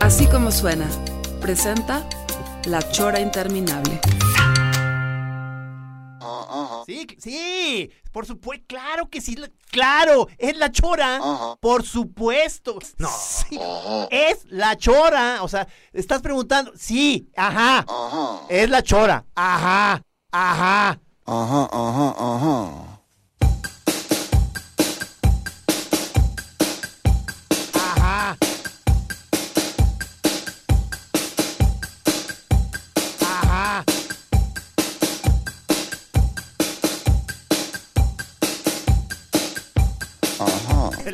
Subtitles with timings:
[0.00, 0.86] Así como suena,
[1.40, 2.06] presenta
[2.66, 4.00] La Chora Interminable.
[6.86, 9.36] Sí, sí, por supuesto, claro que sí,
[9.70, 11.18] claro, es la chora,
[11.60, 12.78] por supuesto.
[12.98, 13.58] No, sí,
[14.10, 17.86] es la chora, o sea, estás preguntando, sí, ajá,
[18.50, 21.00] es la chora, ajá, ajá.
[21.26, 22.93] Ajá, ajá, ajá.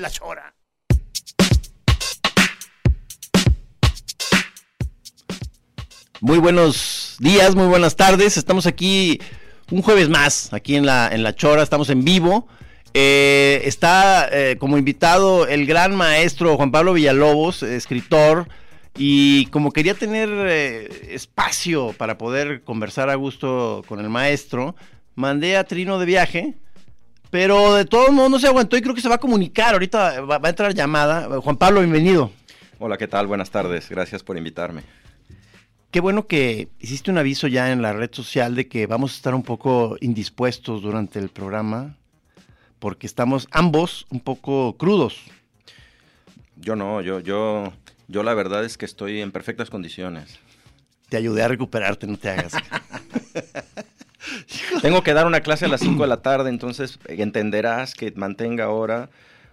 [0.00, 0.54] La chora.
[6.22, 8.38] Muy buenos días, muy buenas tardes.
[8.38, 9.20] Estamos aquí
[9.70, 12.48] un jueves más, aquí en la, en la Chora, estamos en vivo.
[12.94, 18.48] Eh, está eh, como invitado el gran maestro Juan Pablo Villalobos, escritor,
[18.96, 24.74] y como quería tener eh, espacio para poder conversar a gusto con el maestro,
[25.14, 26.54] mandé a Trino de viaje,
[27.30, 29.74] pero de todos modos no se aguantó y creo que se va a comunicar.
[29.74, 31.40] Ahorita va, va a entrar llamada.
[31.40, 32.30] Juan Pablo, bienvenido.
[32.78, 33.26] Hola, ¿qué tal?
[33.26, 33.88] Buenas tardes.
[33.88, 34.82] Gracias por invitarme.
[35.90, 39.16] Qué bueno que hiciste un aviso ya en la red social de que vamos a
[39.16, 41.96] estar un poco indispuestos durante el programa,
[42.78, 45.20] porque estamos ambos un poco crudos.
[46.56, 47.72] Yo no, yo, yo,
[48.06, 50.38] yo la verdad es que estoy en perfectas condiciones.
[51.08, 52.52] Te ayudé a recuperarte, no te hagas.
[54.82, 58.64] Tengo que dar una clase a las 5 de la tarde, entonces entenderás que mantenga
[58.64, 59.10] ahora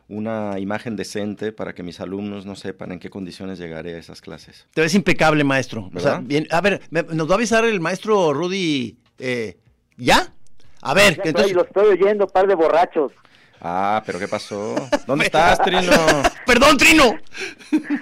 [0.10, 4.22] una imagen decente para que mis alumnos no sepan en qué condiciones llegaré a esas
[4.22, 4.66] clases.
[4.74, 5.90] Te ves impecable, maestro.
[5.94, 9.58] O sea, bien, a ver, me- ¿nos va a avisar el maestro Rudy eh,
[9.98, 10.34] ya?
[10.82, 11.54] A ver, Ya estoy, entonces...
[11.54, 13.12] lo estoy oyendo, par de borrachos.
[13.59, 14.75] Ah, pero ¿qué pasó?
[15.07, 15.91] ¿Dónde estás, Trino?
[16.45, 17.16] ¡Perdón, Trino!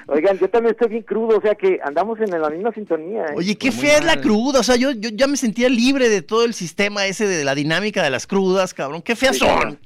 [0.07, 3.23] Oigan, yo también estoy bien crudo, o sea que andamos en la misma sintonía.
[3.27, 3.33] ¿eh?
[3.35, 4.59] Oye, qué Pues fea es la cruda.
[4.59, 7.55] O sea, yo, yo ya me sentía libre de todo el sistema ese de la
[7.55, 9.01] dinámica de las crudas, cabrón.
[9.01, 9.79] ¡Qué feas Sí, son!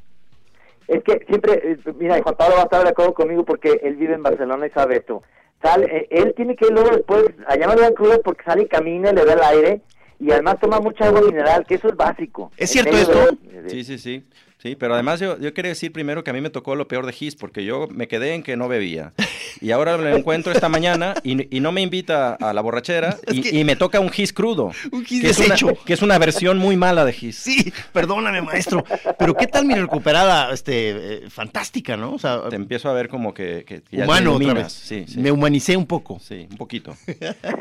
[0.88, 3.96] Es que siempre, eh, mira, Juan Pablo va a estar de acuerdo conmigo porque él
[3.96, 5.22] vive en Barcelona y sabe esto.
[5.62, 8.68] Sale, eh, él tiene que luego después, allá no le dan crudas porque sale y
[8.68, 9.82] camina, le da el aire
[10.20, 12.52] y además toma mucha agua mineral, que eso es básico.
[12.58, 13.28] ¿Es cierto esto?
[13.44, 14.24] de- Sí, sí, sí.
[14.62, 17.06] Sí, pero además yo, yo quería decir primero que a mí me tocó lo peor
[17.06, 19.14] de Gis, porque yo me quedé en que no bebía.
[19.62, 23.40] Y ahora lo encuentro esta mañana y, y no me invita a la borrachera y,
[23.42, 24.72] que- y me toca un Gis crudo.
[24.92, 25.78] Un Gis que es, una, deshecho.
[25.86, 27.38] que es una versión muy mala de Gis.
[27.38, 28.84] Sí, perdóname, maestro.
[29.18, 30.90] Pero qué tal mi recuperada, este,
[31.26, 32.14] eh, fantástica, ¿no?
[32.16, 34.74] O sea, Te empiezo a ver como que, que- que ya te humano otra vez.
[34.74, 35.20] Sí, sí.
[35.22, 36.20] Me humanicé un poco.
[36.20, 36.98] Sí, un poquito.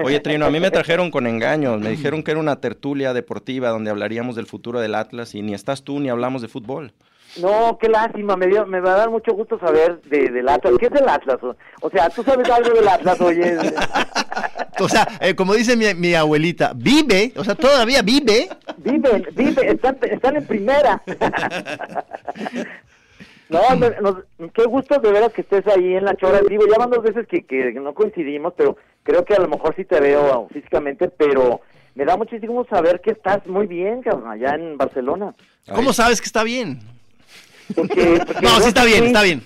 [0.03, 1.80] Oye, Trino, a mí me trajeron con engaños.
[1.80, 5.54] Me dijeron que era una tertulia deportiva donde hablaríamos del futuro del Atlas y ni
[5.54, 6.88] estás tú ni hablamos de fútbol.
[7.37, 10.75] No, qué lástima, me, dio, me va a dar mucho gusto saber de, del Atlas.
[10.81, 11.39] ¿Qué es el Atlas?
[11.83, 13.56] O, sea, ¿tú sabes algo del Atlas, oye?
[14.81, 18.49] O sea, eh, como dice mi, mi abuelita, vive, o sea, todavía vive.
[18.77, 21.03] Viven, viven, están, están en primera.
[23.49, 26.41] No, no, nos- qué gusto de veras que estés ahí en la chora.
[26.47, 29.75] Digo, ya van dos veces que, que no coincidimos, pero creo que a lo mejor
[29.75, 31.62] sí te veo físicamente, pero
[31.95, 35.34] me da muchísimo saber que estás muy bien, cabrón, allá en Barcelona.
[35.75, 36.81] ¿Cómo sabes que está bien?
[37.74, 39.42] Porque, porque No, sí está bien, sí, está bien.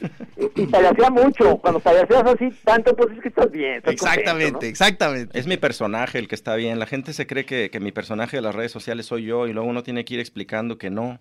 [0.57, 1.59] Y payasea mucho.
[1.59, 3.77] Cuando payaseas así tanto, pues es que estás bien.
[3.77, 5.39] estás Exactamente, contento, exactamente.
[5.39, 6.79] Es mi personaje el que está bien.
[6.79, 9.53] La gente se cree que, que mi personaje de las redes sociales soy yo y
[9.53, 11.19] luego uno tiene que ir explicando que no.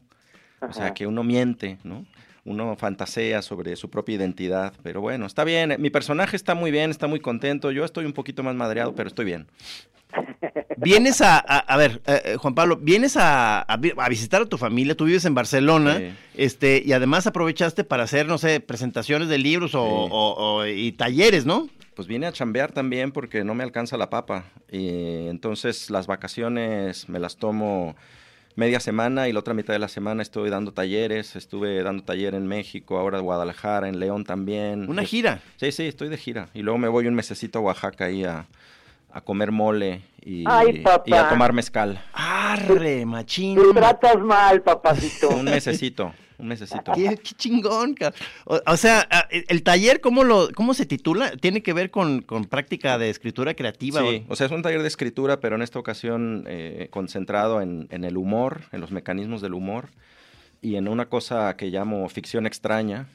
[0.62, 2.06] O sea, que uno miente, ¿no?
[2.44, 4.74] Uno fantasea sobre su propia identidad.
[4.84, 5.76] Pero bueno, está bien.
[5.80, 7.72] Mi personaje está muy bien, está muy contento.
[7.72, 9.48] Yo estoy un poquito más madreado, pero estoy bien.
[10.78, 14.42] Vienes a, a, a ver, eh, eh, Juan Pablo, vienes a, a vi- a visitar
[14.42, 16.06] a tu familia, tú vives en Barcelona, Sí.
[16.36, 20.10] este, y además aprovechaste para hacer, no sé, presentaciones de libros o, Sí.
[20.12, 21.70] o- o- y talleres, ¿no?
[21.96, 24.46] Pues vine a chambear también porque no me alcanza la papa.
[24.72, 27.96] Y entonces las vacaciones me las tomo
[28.56, 31.36] media semana y la otra mitad de la semana estoy dando talleres.
[31.36, 34.90] Estuve dando taller en México, ahora en Guadalajara, en León también.
[34.90, 35.42] Una gira.
[35.58, 36.50] Sí, sí, estoy de gira.
[36.54, 38.46] Y luego me voy un mesecito a Oaxaca ahí a,
[39.14, 41.04] a comer mole y, Ay, papá.
[41.06, 42.04] y a tomar mezcal.
[42.14, 43.58] Arre, machín.
[43.58, 45.30] Te tratas mal, papacito.
[45.36, 46.92] Un mesecito, un mesecito.
[46.94, 47.96] Qué, qué chingón,
[48.46, 51.32] o, o sea, el taller, ¿cómo, lo, ¿cómo se titula?
[51.38, 54.02] ¿Tiene que ver con, con práctica de escritura creativa?
[54.02, 57.88] Sí, o sea, es un taller de escritura, pero en esta ocasión eh, concentrado en,
[57.92, 59.90] en el humor, en los mecanismos del humor
[60.62, 63.08] y en una cosa que llamo ficción extraña.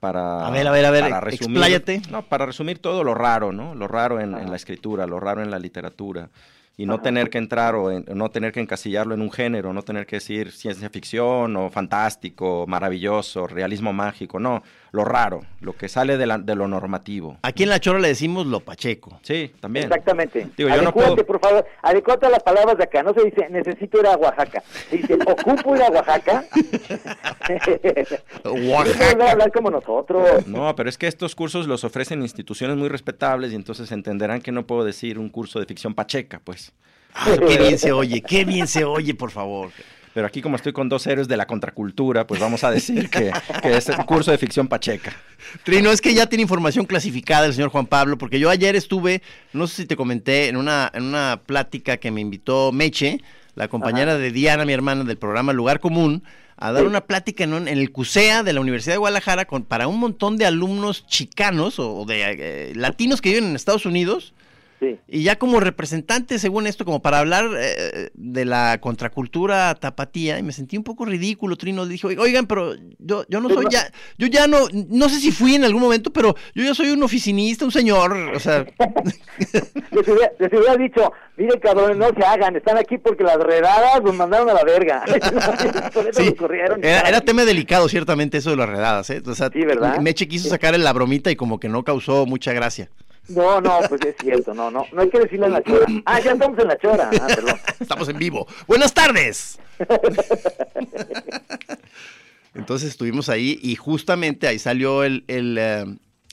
[0.00, 2.02] Para, A ver, a ver, a ver, para resumir, expláyate.
[2.10, 3.74] No, para resumir todo lo raro, ¿no?
[3.74, 6.28] Lo raro en, en la escritura, lo raro en la literatura.
[6.76, 9.82] Y no tener que entrar o en- no tener que encasillarlo en un género, no
[9.82, 14.62] tener que decir ciencia ficción o fantástico, maravilloso, realismo mágico, no,
[14.92, 17.36] lo raro, lo que sale de, la- de lo normativo.
[17.42, 19.18] Aquí en La Chora le decimos lo pacheco.
[19.22, 19.86] Sí, también.
[19.86, 20.48] Exactamente.
[20.56, 23.02] Digo, yo no puedo- por favor, adecuate a las palabras de acá.
[23.02, 24.62] No se dice, necesito ir a Oaxaca.
[24.88, 26.44] Se dice, ocupo ir a Oaxaca.
[28.44, 29.14] Oaxaca.
[29.16, 30.46] No hablar como nosotros.
[30.46, 34.52] No, pero es que estos cursos los ofrecen instituciones muy respetables y entonces entenderán que
[34.52, 36.72] no puedo decir un curso de ficción pacheca, pues.
[37.14, 39.70] Ay, qué bien se oye, qué bien se oye, por favor.
[40.14, 43.30] Pero aquí como estoy con dos héroes de la contracultura, pues vamos a decir que,
[43.62, 45.12] que es un curso de ficción pacheca.
[45.64, 49.22] Trino, es que ya tiene información clasificada el señor Juan Pablo, porque yo ayer estuve,
[49.52, 53.20] no sé si te comenté, en una, en una plática que me invitó Meche,
[53.54, 56.22] la compañera de Diana, mi hermana, del programa Lugar Común,
[56.56, 59.62] a dar una plática en, un- en el CUSEA de la Universidad de Guadalajara con,
[59.62, 62.22] para un montón de alumnos chicanos o, o de
[62.70, 64.32] eh, latinos que viven en Estados Unidos.
[64.80, 64.98] Sí.
[65.08, 70.42] Y ya como representante, según esto, como para hablar eh, de la contracultura tapatía, y
[70.42, 71.84] me sentí un poco ridículo, Trino.
[71.84, 75.32] Le dije, oigan, pero yo, yo no soy ya, yo ya no, no sé si
[75.32, 78.64] fui en algún momento, pero yo ya soy un oficinista, un señor, o sea,
[79.90, 84.02] Les hubiera, les hubiera dicho, mire cabrón, no se hagan, están aquí porque las redadas
[84.04, 85.04] los mandaron a la verga.
[85.94, 86.84] Por eso sí, corrieron.
[86.84, 89.22] era, era tema delicado, ciertamente, eso de las redadas, ¿eh?
[89.26, 89.98] O sea, Sí, ¿verdad?
[90.00, 92.90] Meche quiso sacar la bromita y como que no causó mucha gracia.
[93.28, 95.86] No, no, pues es cierto, no, no, no hay que decirle en la chora.
[96.06, 97.10] Ah, ya estamos en la chora.
[97.20, 97.60] Ah, perdón.
[97.78, 98.46] Estamos en vivo.
[98.66, 99.58] Buenas tardes.
[102.54, 105.84] Entonces estuvimos ahí y justamente ahí salió el, el, eh,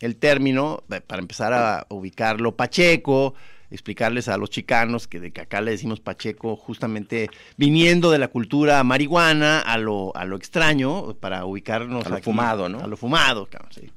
[0.01, 3.35] el término para empezar a ubicarlo Pacheco,
[3.69, 8.29] explicarles a los chicanos que de que acá le decimos Pacheco justamente viniendo de la
[8.29, 12.79] cultura marihuana a lo, a lo extraño para ubicarnos A lo aquí, fumado, ¿no?
[12.79, 13.91] A lo fumado, cabrón, sí.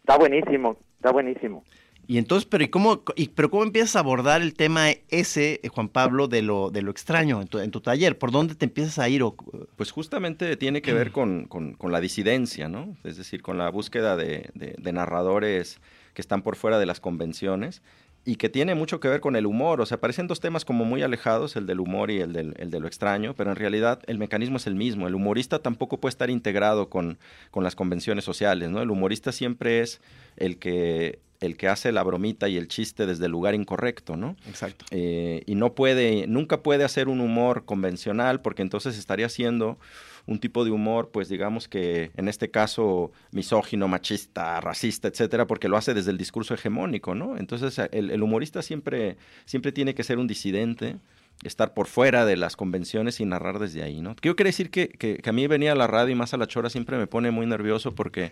[0.00, 1.64] Está buenísimo, está buenísimo.
[2.06, 5.68] Y entonces, pero ¿y cómo, y, pero cómo empiezas a abordar el tema ese, eh,
[5.68, 8.18] Juan Pablo, de lo, de lo extraño en tu, en tu taller?
[8.18, 9.22] ¿Por dónde te empiezas a ir?
[9.22, 9.36] O,
[9.76, 12.96] Pues justamente tiene que ver con, con- con la disidencia, ¿no?
[13.04, 15.80] Es decir, con la búsqueda de, de- de narradores
[16.14, 17.82] que están por fuera de las convenciones
[18.24, 19.80] y que tiene mucho que ver con el humor.
[19.80, 22.70] O sea, parecen dos temas como muy alejados, el del humor y el, del, el
[22.70, 25.06] de lo extraño, pero en realidad el mecanismo es el mismo.
[25.06, 27.18] El humorista tampoco puede estar integrado con,
[27.52, 28.82] con las convenciones sociales, ¿no?
[28.82, 30.00] El humorista siempre es
[30.36, 34.36] el que, el que hace la bromita y el chiste desde el lugar incorrecto, ¿no?
[34.46, 34.84] Exacto.
[34.90, 39.78] Eh, y no puede, nunca puede hacer un humor convencional porque entonces estaría haciendo
[40.26, 45.68] un tipo de humor, pues digamos que en este caso misógino, machista, racista, etcétera, porque
[45.68, 47.36] lo hace desde el discurso hegemónico, ¿no?
[47.36, 50.98] Entonces el, el humorista siempre, siempre tiene que ser un disidente,
[51.44, 54.14] estar por fuera de las convenciones y narrar desde ahí, ¿no?
[54.22, 56.36] Yo quiero decir que, que, que a mí venir a la radio y más a
[56.36, 58.30] la chora siempre me pone muy nervioso porque,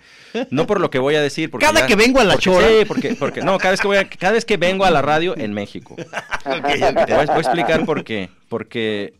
[0.50, 2.44] no por lo que voy a decir, porque Cada ya- que vengo a la porque-
[2.44, 2.68] chora.
[2.68, 5.02] Sí, porque, porque, no, cada vez que voy a- cada vez que vengo a la
[5.02, 5.96] radio en México.
[5.96, 6.80] Te voy,
[7.26, 8.28] voy a explicar por qué.
[8.48, 9.14] Porque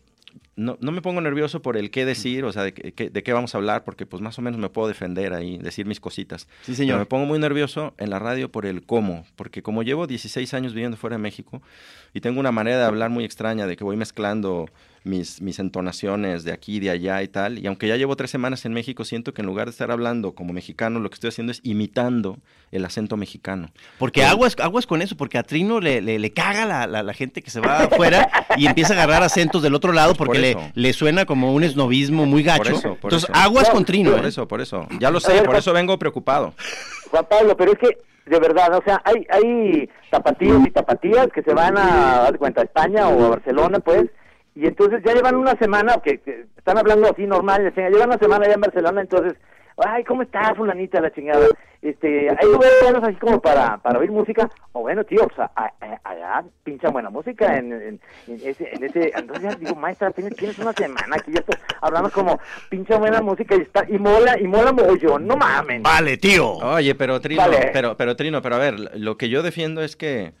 [0.55, 3.33] no, no me pongo nervioso por el qué decir, o sea, de, qué- de qué
[3.33, 6.47] vamos a hablar, porque pues más o menos me puedo defender ahí, decir mis cositas.
[6.63, 6.95] Sí, señor.
[6.95, 10.53] Pero me pongo muy nervioso en la radio por el cómo, porque como llevo 16
[10.53, 11.61] años viviendo fuera de México
[12.13, 14.69] y tengo una manera de hablar muy extraña, de que voy mezclando
[15.03, 18.65] mis, mis entonaciones de aquí, de allá y tal, y aunque ya llevo tres semanas
[18.65, 21.51] en México, siento que en lugar de estar hablando como mexicano, lo que estoy haciendo
[21.51, 22.37] es imitando
[22.71, 23.71] el acento mexicano.
[23.97, 27.13] Porque aguas, aguas con eso, porque a Trino le, le, le caga la, la, la
[27.13, 30.41] gente que se va afuera y empieza a agarrar acentos del otro lado porque Por
[30.41, 32.71] le, le suena como un esnovismo muy gacho.
[32.71, 33.33] eso, por Entonces, eso.
[33.39, 34.11] aguas con Trino.
[34.11, 34.27] Por ¿eh?
[34.29, 34.87] eso, por eso.
[34.99, 36.53] Ya lo A sé, ver, por Juan- eso vengo preocupado.
[37.09, 41.41] Juan Pablo, pero es que, de verdad, o sea, hay, hay tapatíos y tapatías que
[41.41, 44.05] se van a, de cuenta, a España o a Barcelona, pues,
[44.55, 48.45] y entonces ya llevan una semana, que, que están hablando así normal, llevan una semana
[48.45, 49.33] allá en Barcelona, entonces,
[49.77, 51.47] ay, ¿cómo estás, fulanita, la chingada?
[51.81, 55.71] Este, hay lugares así como para, para oír música, o bueno, tío, o sea, a-
[55.81, 60.11] a- allá pincha buena música en, en, en ese, en ese, entonces ya digo, maestra,
[60.11, 62.39] tienes, tienes una semana aquí, ya estás hablando como
[62.69, 65.81] pincha buena música y está, y mola, y mola mogollón, no mames.
[65.81, 66.51] Vale, tío.
[66.57, 67.71] Oye, pero Trino, Vale.
[67.73, 70.33] pero, pero Trino, pero a ver, lo que yo defiendo es que,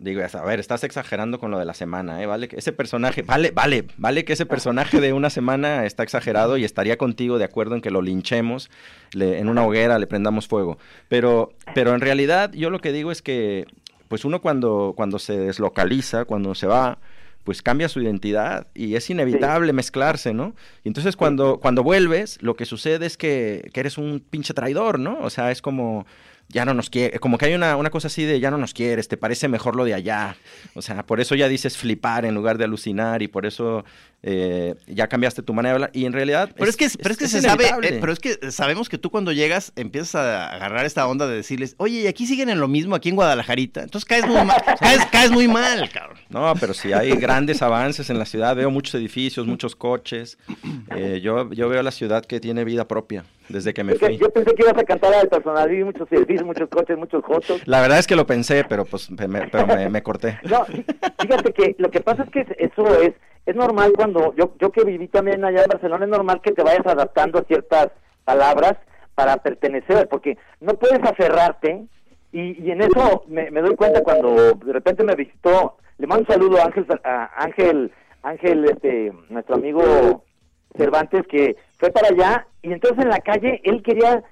[0.00, 2.26] digo, a ver, estás exagerando con lo de la semana, ¿eh?
[2.26, 6.56] Vale, que ese personaje, vale, vale, vale que ese personaje de una semana está exagerado
[6.56, 8.70] y estaría contigo de acuerdo en que lo linchemos
[9.12, 10.78] le- en una hoguera, le prendamos fuego.
[11.08, 13.66] Pero, pero en realidad yo lo que digo es que,
[14.08, 16.98] pues uno cuando, cuando se deslocaliza, cuando se va,
[17.44, 20.54] pues cambia su identidad y es inevitable mezclarse, ¿no?
[20.84, 24.98] Y entonces cuando, cuando vuelves, lo que sucede es que, que eres un pinche traidor,
[24.98, 25.18] ¿no?
[25.20, 26.06] O sea, es como
[26.52, 28.74] ya no nos quiere, como que hay una, una cosa así de ya no nos
[28.74, 30.36] quieres, te parece mejor lo de allá.
[30.74, 33.84] O sea, por eso ya dices flipar en lugar de alucinar y por eso
[34.22, 35.90] eh, ya cambiaste tu manera de hablar.
[35.94, 36.50] Y en realidad.
[36.56, 39.10] Pero es, que, pero es que se sabe, eh, pero es que sabemos que tú
[39.10, 42.68] cuando llegas empiezas a agarrar esta onda de decirles, oye, y aquí siguen en lo
[42.68, 43.82] mismo aquí en Guadalajarita.
[43.82, 46.18] Entonces caes muy mal, caes, caes muy mal, cabrón.
[46.28, 48.54] No, pero sí hay grandes avances en la ciudad.
[48.56, 50.38] Veo muchos edificios, muchos coches.
[50.96, 54.18] Eh, yo, yo veo la ciudad que tiene vida propia desde que me fui.
[54.18, 57.62] Yo pensé que ibas a cantar al personal, vi muchos edificios, muchos coches, muchos jotos.
[57.66, 60.38] La verdad es que lo pensé, pero pues me, me- pero me, me corté.
[60.42, 60.84] No, fí-
[61.20, 63.12] fíjate que lo que pasa es que eso es
[63.46, 66.62] es normal cuando yo yo que viví también allá en Barcelona es normal que te
[66.62, 67.88] vayas adaptando a ciertas
[68.24, 68.76] palabras
[69.14, 71.84] para pertenecer, porque no puedes aferrarte
[72.32, 76.34] y, en eso me, me doy cuenta cuando de repente me visitó, le mando un
[76.34, 80.24] saludo a Ángel a Ángel Ángel este nuestro amigo
[80.76, 84.22] Cervantes que fue para allá y entonces en la calle él quería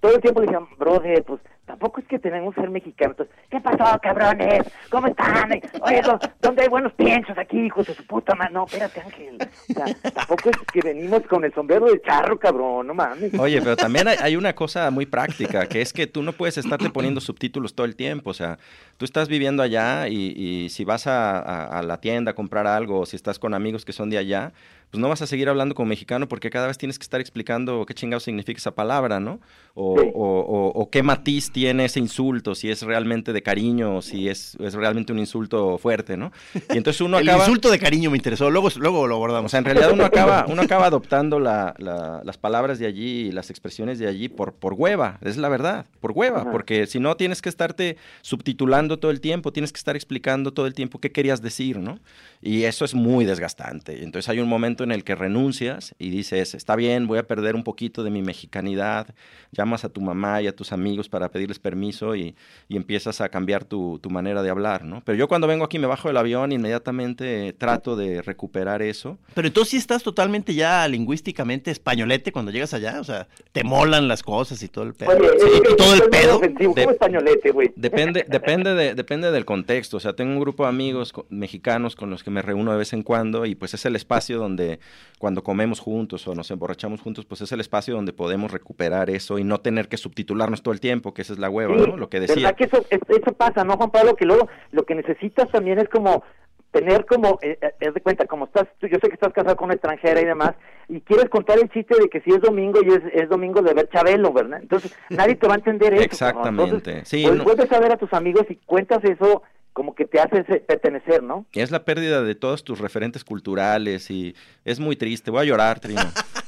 [0.00, 3.16] todo el tiempo le decían, brother, pues tampoco es que tenemos que ser mexicanos.
[3.18, 4.66] Entonces, ¿qué pasó, cabrones?
[4.90, 5.50] ¿Cómo están?
[5.82, 8.52] Oye, ¿dó- ¿dónde hay buenos piensos aquí, hijos de su puta madre?
[8.52, 9.38] No, espérate, Ángel.
[9.40, 13.32] O sea, tampoco es que venimos con el sombrero de charro, cabrón, no mames.
[13.38, 16.90] Oye, pero también hay, una cosa muy práctica, que es que tú no puedes estarte
[16.90, 18.30] poniendo subtítulos todo el tiempo.
[18.30, 18.58] O sea,
[18.96, 23.00] tú estás viviendo allá y, si vas a, a- a la tienda a comprar algo
[23.00, 24.52] o si estás con amigos que son de allá,
[24.92, 27.84] pues no vas a seguir hablando como mexicano porque cada vez tienes que estar explicando
[27.86, 29.40] qué chingado significa esa palabra, ¿no?
[29.74, 30.06] O, Sí.
[30.14, 34.28] o- o- o qué matiz tiene ese insulto, si es realmente de cariño o si
[34.28, 36.30] es, es realmente un insulto fuerte, ¿no?
[36.74, 37.44] Y entonces uno El acaba...
[37.44, 39.50] insulto de cariño me interesó, luego, luego lo O abordamos.
[39.50, 43.32] sea, en realidad uno acaba, uno acaba adoptando la- la- las palabras de allí y
[43.32, 46.50] las expresiones de allí por, por hueva, es la verdad, por hueva, Ajá.
[46.52, 50.66] porque si no tienes que estarte subtitulando todo el tiempo, tienes que estar explicando todo
[50.66, 51.98] el tiempo qué querías decir, ¿no?
[52.42, 54.02] Y eso es muy desgastante.
[54.04, 57.54] Entonces hay un momento en el que renuncias y dices, está bien, voy a perder
[57.54, 59.14] un poquito de mi mexicanidad,
[59.52, 62.34] llamas a tu mamá y a tus amigos para pedirles permiso y,
[62.68, 65.02] y empiezas a cambiar tu, tu manera de hablar, ¿no?
[65.04, 69.18] Pero yo cuando vengo aquí me bajo del avión, inmediatamente trato de recuperar eso.
[69.34, 74.08] Pero entonces sí estás totalmente ya lingüísticamente españolete cuando llegas allá, o sea, te molan
[74.08, 75.10] las cosas y todo el pedo.
[75.10, 76.36] Oye, Sí, es que y todo el pedo.
[76.36, 77.72] ofensivo, de- ¿Cómo españolete, güey?
[77.76, 79.96] Depende, depende, de, depende del contexto.
[79.96, 82.92] O sea, tengo un grupo de amigos mexicanos con los que me reúno de vez
[82.92, 84.71] en cuando y pues es el espacio donde
[85.18, 89.38] cuando comemos juntos o nos emborrachamos juntos, pues es el espacio donde podemos recuperar eso
[89.38, 91.96] y no tener que subtitularnos todo el tiempo, que esa es la hueva, Sí, ¿no?
[91.96, 92.36] Lo que decía.
[92.36, 94.16] ¿Verdad que eso, es- eso pasa, no, Juan Pablo?
[94.16, 96.22] Que luego lo que necesitas también es como
[96.70, 99.56] tener como, eh, eh, haz de cuenta, como estás, tú, yo sé que estás casado
[99.56, 100.52] con una extranjera y demás,
[100.88, 103.74] y quieres contar el chiste de que si es domingo y es, es domingo de
[103.74, 104.60] ver Chabelo, ¿verdad?
[104.62, 106.02] Entonces, nadie te va a entender eso.
[106.04, 106.76] Exactamente.
[106.76, 110.04] Entonces, Sí, pues, no- vuelves a ver a tus amigos y cuentas eso como que
[110.04, 111.46] te hace pertenecer, ¿no?
[111.52, 115.30] Y es la pérdida de todos tus referentes culturales y es muy triste.
[115.30, 116.02] Voy a llorar, Trino.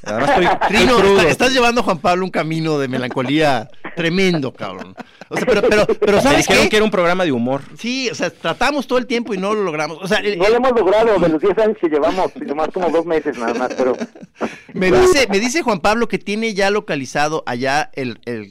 [0.05, 4.95] Además estoy, Trino, está- estás llevando a Juan Pablo un camino de melancolía tremendo, cabrón.
[5.29, 6.69] O sea, pero, pero, pero Me ¿sabes dijeron qué?
[6.69, 7.63] que era un programa de humor.
[7.79, 9.99] Sí, o sea, tratamos todo el tiempo y no lo logramos.
[10.03, 12.91] O sea, el- No lo hemos logrado de los 10 años que llevamos, nomás como
[12.91, 13.97] dos meses nada más, pero...
[14.75, 18.51] Me dice, me dice Juan Pablo que tiene ya localizado allá el, el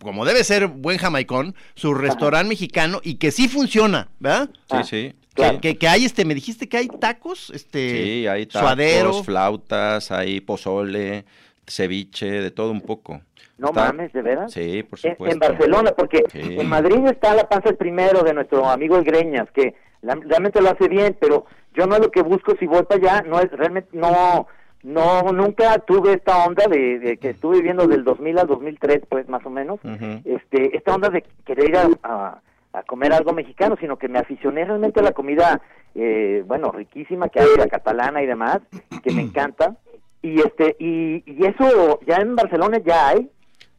[0.00, 4.48] como debe ser buen jamaicón, su restaurante mexicano y que sí funciona, ¿verdad?
[4.52, 5.14] Sí, Ah, sí.
[5.34, 5.60] claro.
[5.60, 9.22] Que, que hay este, me dijiste que hay tacos, este, Sí, hay tacos, suadero.
[9.24, 11.24] flautas, hay pozole,
[11.66, 13.20] ceviche, de todo un poco.
[13.58, 14.52] No Está- mames, ¿de veras?
[14.52, 15.32] Sí, por En, supuesto.
[15.34, 16.56] en Barcelona, porque Sí.
[16.58, 20.60] en Madrid está la panza el primero de nuestro amigo El Greñas, que la- realmente
[20.60, 23.38] lo hace bien, pero yo no es lo que busco si voy para allá, no
[23.40, 24.48] es realmente, no,
[24.82, 29.28] no, nunca tuve esta onda de, de que estuve viviendo del 2000 al 2003, pues
[29.28, 29.78] más o menos,
[30.24, 32.40] este, esta onda de querer ir a, a-
[32.72, 35.60] a comer algo mexicano, sino que me aficioné realmente a la comida,
[35.94, 38.60] eh, bueno, riquísima que hay, la catalana y demás,
[39.02, 39.76] que me encanta,
[40.22, 43.30] y este, y, y eso ya en Barcelona ya hay,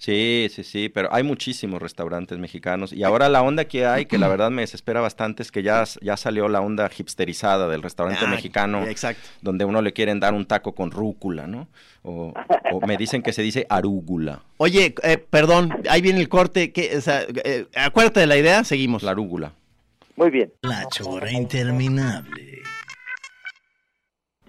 [0.03, 4.17] Sí, sí, sí, pero hay muchísimos restaurantes mexicanos y ahora la onda que hay, que
[4.17, 8.25] la verdad me desespera bastante, es que ya, ya salió la onda hipsterizada del restaurante
[8.25, 9.21] Ah, mexicano, Exacto.
[9.41, 11.69] donde uno le quieren dar un taco con rúcula, ¿no?
[12.01, 12.33] O,
[12.73, 16.73] o me dicen que se dice arúgula, Oye, eh, perdón, ahí viene el corte.
[16.73, 19.03] Que, o sea, eh, acuérdate de la idea, seguimos.
[19.03, 19.53] la arúgula.
[20.17, 20.51] muy bien.
[20.63, 22.61] La chora interminable.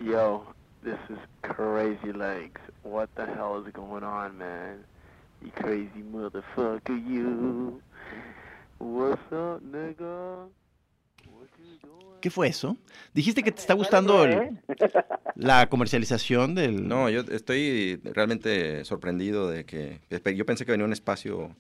[0.04, 0.44] Yo,
[0.82, 2.60] this is Crazy Legs.
[2.82, 4.84] What the hell is going on, man?
[5.44, 7.80] You crazy motherfucker, you.
[8.78, 10.48] What's up, nigga?
[12.20, 12.78] ¿Qué fue eso?
[13.12, 14.58] Dijiste que te está gustando el-
[15.36, 16.88] la comercialización del...
[16.88, 20.00] No, yo estoy realmente sorprendido de que,
[20.34, 21.50] yo pensé que venía un espacio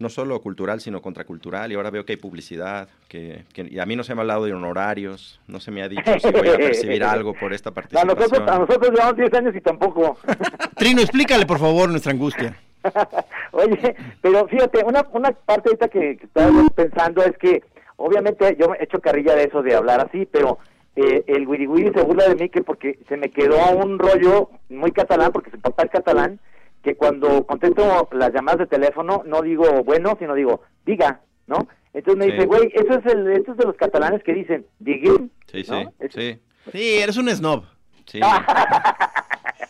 [0.00, 1.70] no solo cultural, sino contracultural.
[1.70, 4.22] Y ahora veo que hay publicidad, que, que- y a mí no se me ha
[4.22, 7.70] hablado de honorarios, no se me ha dicho si voy a percibir algo por esta
[7.70, 8.16] A participación.
[8.18, 10.18] nosotros, a nosotros llevamos 10 años y tampoco.
[10.76, 12.58] Trino, explícale por favor nuestra angustia.
[13.52, 17.62] Oye, pero fíjate, una, una parte ahorita que, que estaba pensando es que,
[17.96, 20.58] obviamente, yo he hecho carrilla de eso, de hablar así, pero
[20.96, 24.50] eh, el Wiri Wiri se burla de mí que porque se me quedó un rollo
[24.68, 26.40] muy catalán, porque su papá es catalán,
[26.82, 31.68] que cuando contesto las llamadas de teléfono no digo bueno, sino digo diga, ¿no?
[31.92, 32.32] Entonces me Sí.
[32.32, 35.70] dice, güey, eso es, el, eso es de los catalanes que dicen diguen, Sí, sí,
[35.70, 35.92] ¿no?
[35.98, 36.40] Es- sí,
[36.72, 37.64] Sí, eres un snob.
[38.06, 38.20] sí.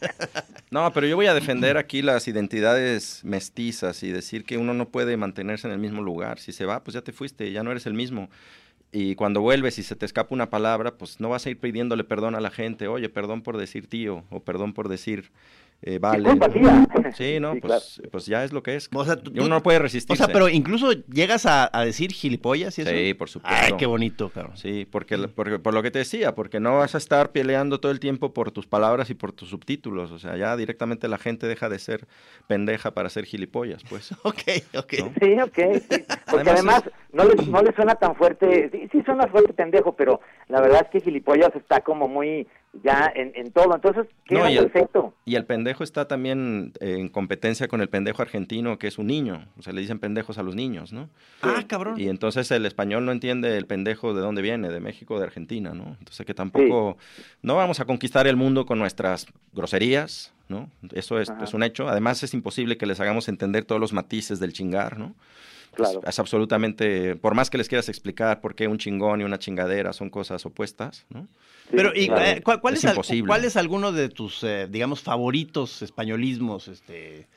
[0.71, 4.89] No, pero yo voy a defender aquí las identidades mestizas y decir que uno no
[4.89, 6.39] puede mantenerse en el mismo lugar.
[6.39, 8.31] Si se va, pues ya te fuiste, ya no eres el mismo.
[8.93, 12.05] Y cuando vuelves y se te escapa una palabra, pues no vas a ir pidiéndole
[12.05, 12.87] perdón a la gente.
[12.87, 15.33] Oye, perdón por decir tío, o perdón por decir
[15.83, 16.29] eh, vale.
[17.17, 18.89] Sí, no, Sí, pues, pues ya es lo que es.
[18.95, 20.23] O sea, tú- uno no puede resistirse.
[20.23, 22.91] O sea, pero incluso llegas a, a decir gilipollas y eso.
[22.91, 23.59] Sí, por supuesto.
[23.61, 24.57] Ay, qué bonito, cabrón.
[24.57, 27.91] Sí, porque, porque- por lo que te decía, porque no vas a estar peleando todo
[27.93, 30.11] el tiempo por tus palabras y por tus subtítulos.
[30.11, 32.07] O sea, ya directamente la gente deja de ser
[32.47, 34.11] pendeja para ser gilipollas, pues.
[34.23, 34.43] Ok,
[34.77, 34.93] ok.
[35.01, 35.13] ¿no?
[35.21, 35.59] Sí, ok.
[35.91, 36.05] sí.
[36.31, 38.69] Porque Además además, no, le, no le suena tan fuerte.
[38.71, 42.47] Sí, sí suena fuerte pendejo, pero la verdad es que gilipollas está como muy
[42.85, 43.75] ya en, en todo.
[43.75, 45.13] Entonces, queda No, y el- perfecto.
[45.25, 49.07] Y el pendejo está también eh, en competencia con el pendejo argentino, que es un
[49.09, 49.47] niño.
[49.59, 51.09] O sea, le dicen pendejos a los niños, ¿no?
[51.43, 52.01] Ah, cabrón.
[52.01, 55.25] Y entonces el español no entiende el pendejo de dónde viene, de México o de
[55.25, 55.97] Argentina, ¿no?
[55.99, 56.97] Entonces que tampoco,
[57.43, 60.71] no vamos a conquistar el mundo con nuestras groserías, ¿no?
[60.93, 61.89] Eso es, es un hecho.
[61.89, 65.15] Además es imposible que les hagamos entender todos los matices del chingar, ¿no?
[65.75, 66.01] Claro.
[66.03, 69.39] Es, es absolutamente, por más que les quieras explicar por qué un chingón y una
[69.39, 71.23] chingadera son cosas opuestas, ¿no?
[71.71, 72.25] Sí, Pero, ¿y, claro.
[72.25, 73.29] eh, cuál, cuál Es es, al- imposible.
[73.29, 76.69] cuál es alguno de tus, eh, digamos, favoritos españolismos?
[76.69, 77.29] Este,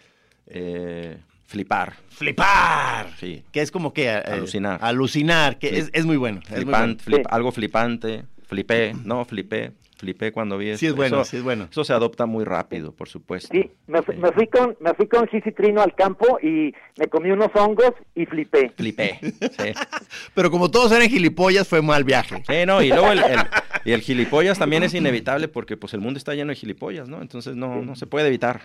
[0.47, 3.11] Eh, flipar, flipar.
[3.19, 3.43] sí.
[3.51, 4.05] Que es como que...
[4.09, 4.79] eh, Alucinar.
[4.81, 6.41] Alucinar, que Flip- es, es muy bueno.
[6.43, 6.95] es muy Flipan- bueno.
[6.97, 7.23] flip- Sí.
[7.29, 9.71] Algo flipante, flipé, no, flipé,
[10.03, 11.67] flipé cuando vi Sí es bueno, Eso- sí es bueno.
[11.71, 13.49] Eso se adopta muy rápido, por supuesto.
[13.51, 17.31] Sí, me, fui- me fui con me fui con Trino al campo y me comí
[17.31, 18.71] unos hongos y flipé.
[18.75, 19.73] Flipé, sí.
[20.35, 22.43] Pero como todos eran gilipollas, fue mal viaje.
[22.47, 23.39] Sí, no, y luego el, el-
[23.85, 27.21] y el gilipollas también es inevitable porque pues el mundo está lleno de gilipollas, ¿no?
[27.21, 28.61] Entonces no, no se puede evitar.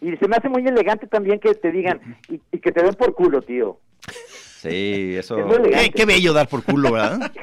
[0.00, 2.94] Y se me hace muy elegante también que te digan y, y que te den
[2.94, 3.78] por culo, tío.
[4.58, 5.36] Sí, eso.
[5.70, 7.30] Es qué bello dar por culo, ¿verdad?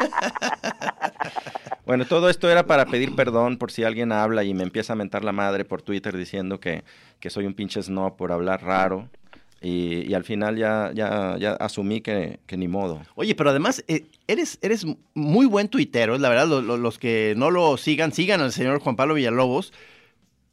[1.86, 4.96] Bueno, todo esto era para pedir perdón por si alguien habla y me empieza a
[4.96, 6.84] mentar la madre por Twitter diciendo que,
[7.18, 9.08] que soy un pinche snob por hablar raro.
[9.60, 13.00] Y, y al final ya, ya, ya asumí que, que ni modo.
[13.16, 17.34] Oye, pero además, eh, eres, eres muy buen tuitero, la verdad, lo- lo- los que
[17.36, 19.72] no lo sigan, sigan al señor Juan Pablo Villalobos.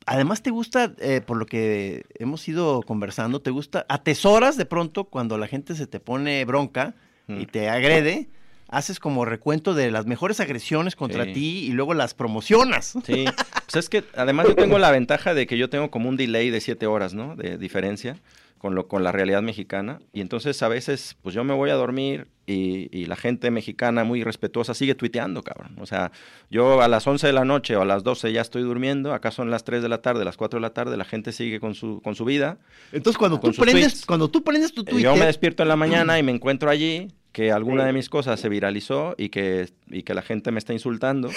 [0.08, 5.04] Además, te gusta, eh, por lo que hemos ido conversando, te gusta, atesoras de pronto
[5.06, 6.96] cuando la gente se te pone bronca
[7.30, 7.46] y Mm.
[7.46, 8.30] te agrede,
[8.70, 11.34] haces como recuento de las mejores agresiones contra Sí.
[11.34, 12.94] ti y luego las promocionas.
[13.06, 13.26] Sí,
[13.66, 16.50] pues es que además yo tengo la ventaja de que yo tengo como un delay
[16.50, 17.36] de siete horas, ¿no?
[17.36, 18.18] De diferencia
[18.58, 20.00] con, lo, con la realidad mexicana.
[20.14, 24.04] Y entonces a veces, pues yo me voy a dormir y, y la gente mexicana
[24.04, 25.76] muy respetuosa sigue tuiteando, cabrón.
[25.80, 26.12] O sea,
[26.50, 29.30] yo a las 11 de la noche o a las 12 ya estoy durmiendo, acá
[29.32, 31.76] son las 3 de la tarde, las 4 de la tarde, la gente sigue con
[31.76, 32.58] su, con su vida.
[32.92, 34.06] Entonces, cuando Con tú prendes, tweets.
[34.06, 36.70] cuando tú prendes tu Eh, Twitter, Yo me despierto en la mañana y me encuentro
[36.70, 40.58] allí que alguna de mis cosas se viralizó y que, y que la gente me
[40.58, 41.30] está insultando.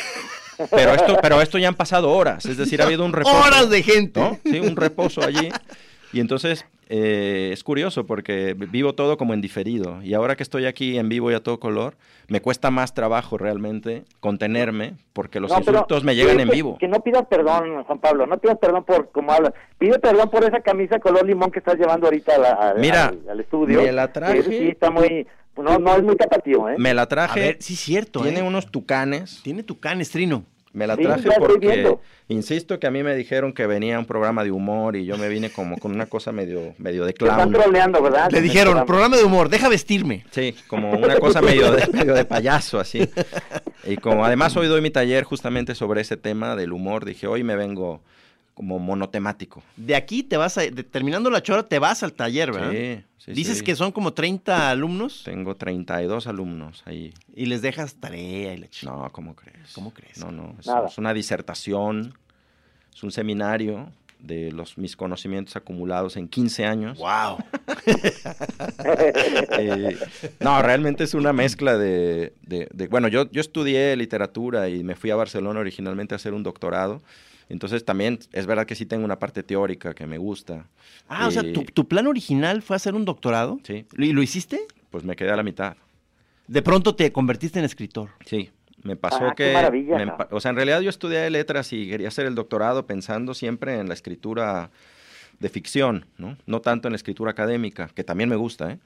[0.71, 3.37] Pero esto, pero esto ya han pasado horas, es decir, ha habido un reposo.
[3.39, 4.19] horas de gente.
[4.19, 4.39] ¿no?
[4.43, 5.51] Sí, un reposo allí.
[6.15, 10.03] Y entonces eh, es curioso porque vivo todo como en diferido.
[10.03, 11.97] Y ahora que estoy aquí en vivo y a todo color,
[12.29, 16.79] me cuesta más trabajo realmente contenerme porque los No, insultos me llegan que- en vivo.
[16.79, 19.53] Que no pidas perdón, Juan Pablo, no pidas perdón por cómo hablas.
[19.79, 23.09] Pide perdón por esa camisa color limón que estás llevando ahorita a la- a- Mira,
[23.09, 23.83] al, al estudio.
[23.83, 24.43] me la traje.
[24.45, 25.27] Sí, está muy...
[25.57, 26.75] No, no es muy tapatío, ¿eh?
[26.79, 27.41] Me la A traje.
[27.41, 28.43] ver, sí es cierto, tiene ¿eh?
[28.43, 29.41] unos tucanes.
[29.43, 30.45] Tiene tu canestrino.
[30.73, 31.97] Me la Sí, traje estoy porque,
[32.29, 35.29] insisto que a mí me dijeron que venía un programa de humor y yo me
[35.29, 37.53] vine como con una cosa medio, medio de Te están clown.
[37.65, 38.31] troleando, ¿verdad?
[38.31, 38.87] Le dijeron, programa.
[38.87, 40.25] programa de humor, deja vestirme.
[40.31, 43.01] Sí, como una cosa medio de, medio de payaso, así.
[43.85, 47.43] Y como además hoy doy mi taller justamente sobre ese tema del humor, dije, hoy
[47.43, 48.01] me vengo
[48.61, 49.63] como monotemático.
[49.75, 52.73] De aquí te vas a, de- terminando la chora, te vas al taller, ¿verdad?
[52.73, 53.65] Sí, sí, Dices sí.
[53.65, 57.15] que son como 30 alumnos Tengo 32 alumnos ahí.
[57.35, 59.73] y les dejas tarea y la ch- No, ¿cómo crees?
[59.73, 60.19] ¿Cómo crees?
[60.19, 60.55] No, no,
[60.87, 62.13] es, una disertación,
[62.95, 66.99] es un seminario de los mis conocimientos acumulados en 15 años.
[66.99, 67.39] ¡Wow!
[69.59, 69.97] Eh,
[70.41, 74.97] no, realmente es una mezcla de, de- de- bueno, yo, yo estudié literatura y me
[74.97, 77.01] fui a Barcelona originalmente a hacer un doctorado
[77.51, 80.67] Entonces también es verdad que sí tengo una parte teórica que me gusta.
[81.09, 83.61] Ah, o sea, Y, ¿tu, tu plan original fue hacer un doctorado?
[83.65, 84.61] Sí, ¿Y lo hiciste?
[84.91, 85.77] pues me quedé a la mitad.
[86.49, 88.11] De pronto te convertiste en escritor.
[88.27, 88.51] Sí,
[88.83, 89.53] me pasó Ah, qué que...
[89.53, 93.35] maravilla, me o sea, en realidad yo estudié letras y quería hacer el doctorado pensando
[93.35, 94.71] siempre en la escritura
[95.39, 96.37] de ficción, ¿no?
[96.47, 98.79] No tanto en la escritura académica, que también me gusta, ¿eh?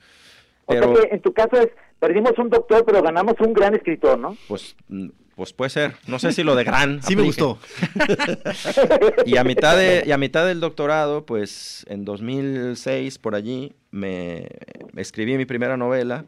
[0.66, 3.74] Pero, O sea que en tu caso es, perdimos un doctor, pero ganamos un gran
[3.74, 4.36] escritor, ¿no?
[4.48, 5.94] pues, mm, pues puede ser.
[6.06, 7.02] No sé si lo de gran.
[7.06, 7.58] Sí me gustó.
[9.26, 14.46] Y a mitad de, y a mitad del doctorado, pues en 2006 por allí me,
[14.92, 16.24] me escribí mi primera novela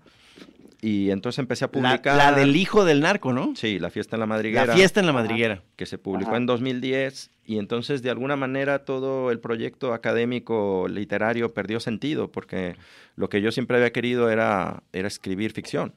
[0.81, 2.17] y entonces empecé a La, publicar.
[2.17, 3.55] la del hijo del narco, ¿no?
[3.57, 4.67] Sí, La fiesta en la madriguera.
[4.67, 5.63] La fiesta en la madriguera.
[5.77, 6.39] que se publicó Ajá.
[6.39, 12.77] en 2010 y entonces de alguna manera todo el proyecto académico literario perdió sentido porque
[13.15, 15.95] lo que yo siempre había querido era, era escribir ficción.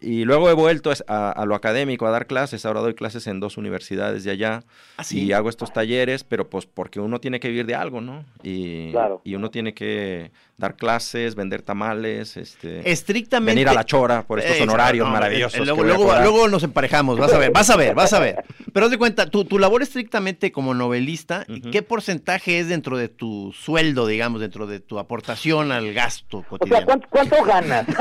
[0.00, 2.66] Y luego he vuelto a, lo académico, a dar clases.
[2.66, 4.64] Ahora doy clases en dos universidades de allá
[4.96, 5.22] ¿Ah, sí?
[5.22, 8.24] y hago estos talleres, pero pues porque uno tiene que vivir de algo, ¿no?
[8.42, 9.20] Y, Claro.
[9.22, 13.52] y uno tiene que dar clases, vender tamales, este, Estrictamente.
[13.52, 15.58] venir a la chora por estos Eh, honorarios no, maravillosos.
[15.60, 15.84] eh, Luego,
[16.20, 18.44] luego, nos emparejamos, vas a ver, vas a ver, vas a ver.
[18.72, 21.70] Pero haz de cuenta, tu, tu labor estrictamente como novelista, Ujú.
[21.72, 26.40] ¿qué porcentaje es dentro de tu sueldo, digamos, dentro de tu aportación al gasto O
[26.42, 26.86] sea, cotidiano?
[26.86, 27.86] ¿cuánto, cuánto ganas?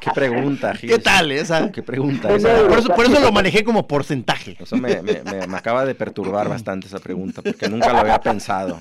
[0.00, 1.02] Qué pregunta, ¿Qué Gis.
[1.02, 1.72] tal esa?
[1.72, 2.30] Qué pregunta.
[2.30, 2.66] Esa.
[2.68, 4.54] Por eso, por eso lo manejé como porcentaje.
[4.60, 8.20] Eso me, me- me- me acaba de perturbar bastante esa pregunta, porque nunca lo había
[8.20, 8.80] pensado.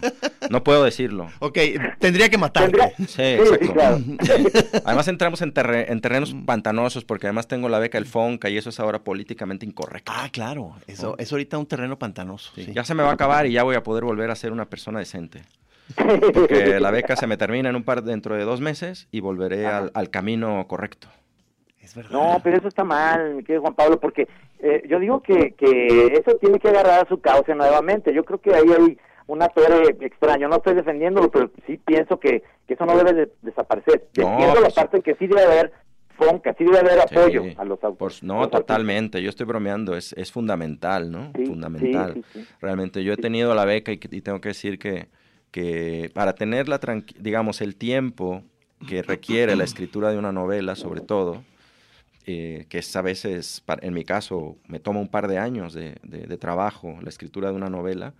[0.49, 1.29] No puedo decirlo.
[1.39, 1.57] Ok,
[1.99, 2.71] tendría que matarte.
[2.77, 3.65] Tendría- Sí, Sí, exacto.
[3.65, 3.97] sí, claro.
[3.97, 4.43] Sí.
[4.85, 8.57] Además entramos en, terre- en terrenos pantanosos, porque además tengo la beca del FONCA y
[8.57, 10.11] eso es ahora políticamente incorrecto.
[10.15, 12.51] Ah, claro, eso es ahorita un terreno pantanoso.
[12.55, 12.73] Sí, sí.
[12.73, 14.65] Ya se me va a acabar y ya voy a poder volver a ser una
[14.65, 15.41] persona decente.
[15.95, 19.67] Porque la beca se me termina en un par dentro de dos meses y volveré
[19.67, 21.07] al, al camino correcto.
[21.81, 22.11] Es verdad.
[22.11, 24.27] No, pero eso está mal, mi querido Juan Pablo, porque
[24.59, 28.13] eh, yo digo que, que eso tiene que agarrar a su cauce nuevamente.
[28.13, 30.47] Yo creo que ahí hay una torre extraña.
[30.47, 34.07] No estoy defendiéndolo, pero sí pienso que, que eso no debe de- desaparecer.
[34.17, 35.71] No, Entiendo la pues- parte que sí debe haber
[36.17, 38.21] fonca, sí debe haber Sí, apoyo a los por- autores.
[38.23, 39.21] no, totalmente.
[39.21, 39.95] Yo estoy bromeando.
[39.97, 41.31] Es, es fundamental, ¿no?
[41.35, 42.23] Sí, fundamental.
[42.33, 42.45] sí.
[42.61, 45.07] Realmente yo he tenido la beca y, y tengo que decir que,
[45.51, 46.79] que para tener la
[47.17, 48.43] digamos, el tiempo
[48.87, 51.41] que requiere la escritura de una novela, sobre todo,
[52.25, 55.95] eh, que es a veces, en mi caso, me toma un par de años de,
[56.03, 58.13] de- de trabajo la escritura de una novela.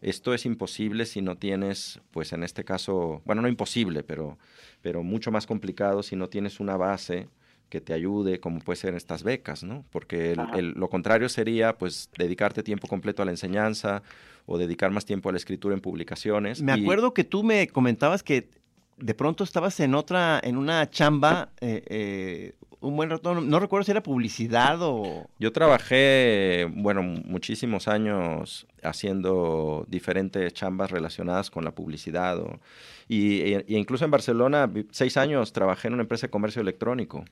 [0.00, 4.38] Esto es imposible si no tienes, pues en este caso, bueno, no imposible, pero,
[4.80, 7.28] pero mucho más complicado si no tienes una base
[7.68, 9.84] que te ayude, como puede ser estas becas, ¿no?
[9.90, 14.02] Porque el- lo contrario sería, pues, dedicarte tiempo completo a la enseñanza
[14.46, 16.62] o dedicar más tiempo a la escritura en publicaciones.
[16.62, 18.48] Me y- acuerdo que tú me comentabas que
[18.96, 23.58] de pronto estabas en otra, en una chamba eh, eh, un buen rato, no, no
[23.60, 25.26] recuerdo si era publicidad o...
[25.38, 32.38] Yo trabajé, bueno, mu- muchísimos años haciendo diferentes chambas relacionadas con la publicidad.
[32.38, 32.60] o-
[33.08, 37.24] y, e- e incluso en Barcelona, seis años trabajé en una empresa de comercio electrónico.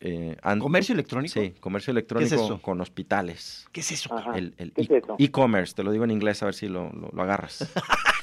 [0.00, 1.40] Eh, ¿Comercio electrónico?
[1.40, 2.60] Sí, comercio electrónico eso?
[2.60, 3.66] con hospitales.
[3.72, 4.12] ¿Qué es eso?
[4.14, 4.36] Ajá.
[4.36, 6.90] El, el ¿Qué es e- e-commerce, te lo digo en inglés a ver si lo,
[6.92, 7.72] lo- lo agarras.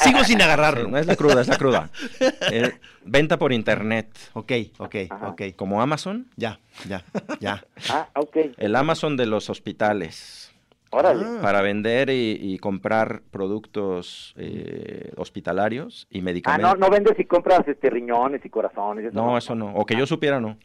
[0.00, 0.88] Sigo sin Sí, agarrarlo.
[0.88, 1.90] no es la cruda, es la cruda.
[2.52, 2.72] Eh,
[3.04, 5.28] venta por internet, Ok, ok, Ajá.
[5.28, 5.42] ok.
[5.56, 6.26] como Amazon.
[6.36, 7.02] Ya, ya,
[7.40, 7.64] ya.
[7.90, 8.36] Ah, ok.
[8.56, 10.50] El Amazon de los hospitales.
[10.90, 11.24] Órale.
[11.26, 11.38] Ah.
[11.42, 16.78] para vender y, y comprar productos eh, hospitalarios y Ah, medicamentos.
[16.78, 19.12] no, no vendes y compras este riñones y corazones.
[19.12, 19.74] no, eso no.
[19.74, 20.56] O que yo supiera, no.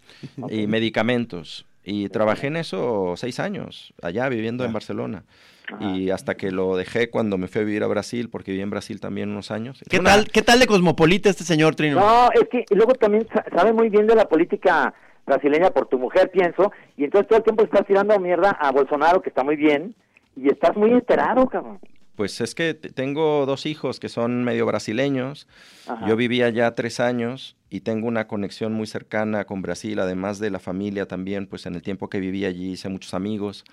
[0.49, 1.65] Y medicamentos.
[1.83, 4.73] Y trabajé en eso seis años, allá viviendo en.
[4.73, 5.23] Barcelona.
[5.71, 5.95] Ajá.
[5.95, 8.69] Y hasta que lo dejé cuando me fui a vivir a Brasil, porque viví en
[8.69, 9.81] Brasil también unos años.
[9.89, 11.99] ¿Qué una- tal, ¿Qué tal de cosmopolita este señor Trino?
[11.99, 14.93] No, es que luego también sa- sabe muy bien de la política
[15.27, 19.21] brasileña por tu mujer, pienso, y entonces todo el tiempo estás tirando mierda a Bolsonaro,
[19.21, 19.93] que está muy bien,
[20.35, 21.79] y estás muy enterado, cabrón.
[22.15, 25.47] Pues es que tengo dos hijos que son medio brasileños.
[25.87, 26.05] Ajá.
[26.07, 30.49] Yo vivía allá tres años y tengo una conexión muy cercana con Brasil, además de
[30.49, 33.63] la familia también, pues en el tiempo que viví allí hice muchos amigos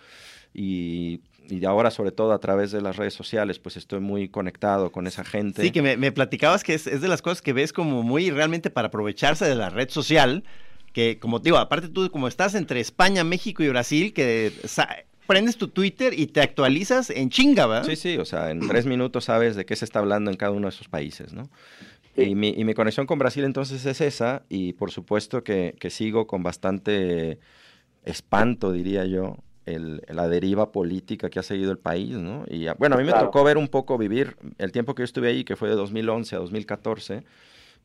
[0.54, 4.90] y, y ahora sobre todo a través de las redes sociales, pues estoy muy conectado
[4.90, 5.62] con esa gente.
[5.62, 8.30] Sí, que me, me platicabas que es, es de las cosas que ves como muy
[8.30, 10.44] realmente para aprovecharse de la red social,
[10.92, 14.52] que como te digo, aparte tú como estás entre España, México y Brasil, que
[15.26, 17.88] prendes tu Twitter y te actualizas en chinga, ¿verdad?
[17.88, 20.52] Sí, sí, o sea, en tres minutos sabes de qué se está hablando en cada
[20.52, 21.50] uno de esos países, ¿no?
[22.16, 25.90] Y, mi, y mi conexión con Brasil entonces es esa, y por supuesto que, que
[25.90, 27.38] sigo con bastante
[28.04, 32.44] espanto, diría yo, el, la deriva política que ha seguido el país, ¿no?
[32.48, 33.26] Y ah, bueno, a mí me Claro.
[33.26, 36.36] tocó ver un poco vivir el tiempo que yo estuve ahí, que fue de 2011
[36.36, 37.24] a 2014,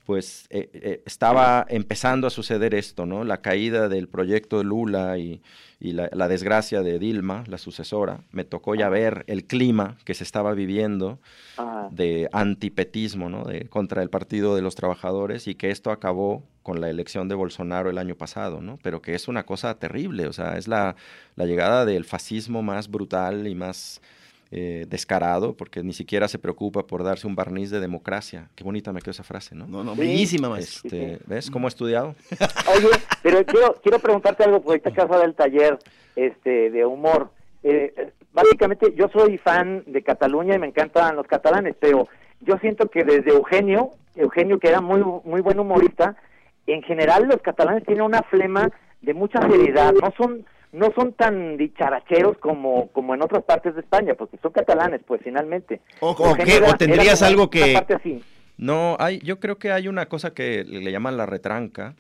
[0.06, 3.24] pues eh, eh, estaba empezando a suceder esto, ¿no?
[3.24, 5.42] La caída del proyecto de Lula y,
[5.80, 8.22] y la, la desgracia de Dilma, la sucesora.
[8.32, 11.20] Me tocó ya ver el clima que se estaba viviendo
[11.92, 13.44] de antipetismo, ¿no?
[13.44, 17.36] De, contra el Partido de los Trabajadores y que esto acabó con la elección de
[17.36, 18.78] Bolsonaro el año pasado, ¿no?
[18.84, 20.96] Pero que es una cosa terrible, o sea, es la,
[21.36, 24.02] la llegada del fascismo más brutal y más
[24.52, 28.50] eh, descarado, porque ni siquiera se preocupa por darse un barniz de democracia.
[28.56, 29.66] Qué bonita me quedó esa frase, ¿no?
[29.66, 30.02] No, no, Sí.
[30.02, 30.90] bellísima, maestro.
[30.92, 32.16] Este, ¿Ves cómo he estudiado?
[32.76, 32.90] Oye,
[33.24, 35.80] pero quiero, quiero preguntarte algo, porque que has del taller
[36.16, 37.32] este, de humor.
[37.64, 42.10] Eh, básicamente, yo soy fan de Cataluña y me encantan los catalanes, pero
[42.42, 46.18] yo siento que desde Eugenio, Eugenio que era muy, muy buen humorista,
[46.74, 48.70] en general los catalanes tienen una flema
[49.02, 53.82] de mucha seriedad, no son no son tan dicharacheros como, como en otras partes de
[53.82, 55.82] España, porque son catalanes, pues finalmente.
[56.00, 57.78] O, qué- o tendrías algo que...
[58.58, 61.96] No, hay, yo creo que hay una cosa que le llaman la retranca,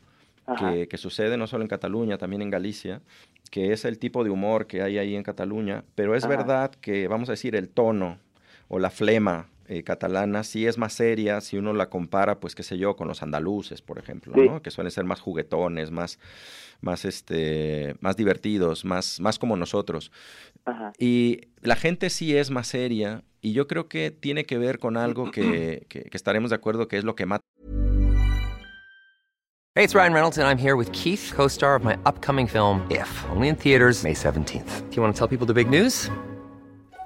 [0.57, 3.01] que, que sucede no solo en Cataluña, también en Galicia,
[3.49, 6.37] que es el tipo de humor que hay ahí en Cataluña, pero es Ajá.
[6.37, 8.19] verdad que, vamos a decir, el tono
[8.69, 12.63] o la flema eh, catalana sí es más seria si uno la compara, pues qué
[12.63, 14.41] sé yo, con los andaluces, por ejemplo, Sí.
[14.49, 14.61] ¿no?
[14.61, 16.19] que suelen ser más juguetones, más,
[16.81, 20.11] más, este, más divertidos, más, más como nosotros.
[20.65, 20.91] Ajá.
[20.99, 24.97] Y la gente sí es más seria y yo creo que tiene que ver con
[24.97, 27.41] algo que, que- que estaremos de acuerdo que es lo que mata
[29.73, 32.81] Hey, it's Ryan Reynolds, and I'm here with Keith, co star of my upcoming film,
[32.89, 34.89] If, only in theaters, May 17th.
[34.89, 36.09] Do you want to tell people the big news?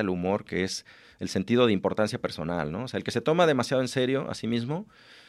[0.00, 0.86] El humor, que es
[1.20, 2.84] el sentido de importancia personal, ¿no?
[2.84, 4.86] O sea, el que se toma demasiado en serio a sí mismo,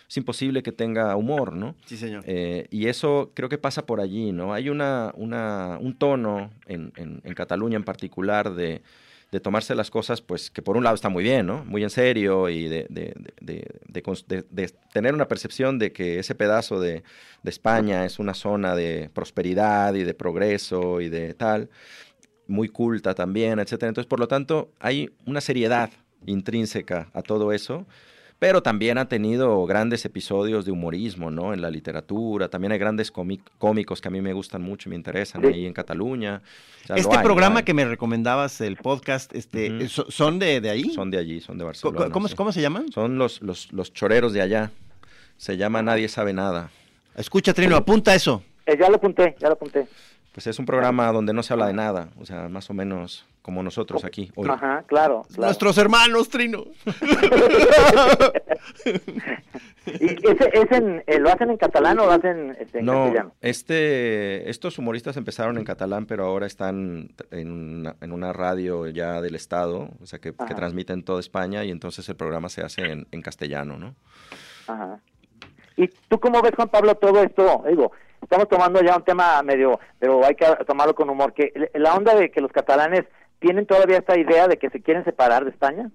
[0.08, 1.76] es imposible que tenga humor, ¿no?
[1.86, 2.23] Sí, señor.
[2.26, 4.54] Eh, y eso creo que pasa por allí, ¿no?
[4.54, 8.82] Hay una, una, un tono en, en- en Cataluña en particular de,
[9.32, 11.65] de tomarse las cosas, pues que por un lado está muy bien, ¿no?
[11.65, 17.04] Muy en serio y de, de- de- tener una percepción de que ese pedazo de,
[17.41, 21.69] de España es una zona de prosperidad y de progreso y de tal,
[22.48, 23.90] muy culta también, etcétera.
[23.90, 25.90] Entonces, por lo tanto, hay una seriedad
[26.26, 27.86] intrínseca a todo eso
[28.40, 31.54] pero también ha tenido grandes episodios de humorismo, ¿no?
[31.54, 34.92] En la literatura, también hay grandes cómic- cómicos que a mí me gustan mucho y
[34.92, 36.42] me interesan ahí en Cataluña.
[36.84, 40.60] O sea, lo Este hay, programa que me recomendabas, el podcast, este, so- ¿son de,
[40.60, 40.90] de ahí?
[40.90, 42.10] Son de allí, son de Barcelona.
[42.12, 42.36] ¿Cómo, sí.
[42.36, 42.92] cómo se llaman?
[42.92, 44.72] Son los, los, los choreros de allá.
[45.38, 46.70] Se llama Nadie sabe nada.
[47.16, 48.44] Escucha, Trino, apunta eso.
[48.66, 49.88] Eh, ya lo apunté, ya lo apunté.
[50.34, 53.26] Pues es un programa donde no se habla de nada, o sea, más o menos
[53.43, 54.32] como nosotros aquí.
[54.36, 54.50] hoy.
[54.50, 55.22] Ajá, claro.
[55.28, 55.43] claro.
[55.46, 56.65] Nuestros hermanos, Trino.
[59.86, 63.04] ¿Y ese, ese en- eh, lo hacen en catalán o lo hacen este, en No,
[63.04, 63.34] castellano?
[63.41, 69.22] este, estos humoristas empezaron en catalán, pero ahora están en una, en una radio ya
[69.22, 70.56] del Estado, o sea, que, que Ajá.
[70.56, 73.96] transmite en toda España y entonces el programa se hace en, en castellano, ¿no?
[74.67, 75.00] Ajá.
[75.76, 77.63] ¿Y tú cómo ves, Juan Pablo, todo esto?
[77.67, 77.91] Digo,
[78.24, 82.16] estamos tomando ya un tema medio, pero hay que tomarlo con humor, que la onda
[82.16, 83.04] de que los catalanes
[83.40, 85.90] tienen todavía esta idea de que se quieren separar de España.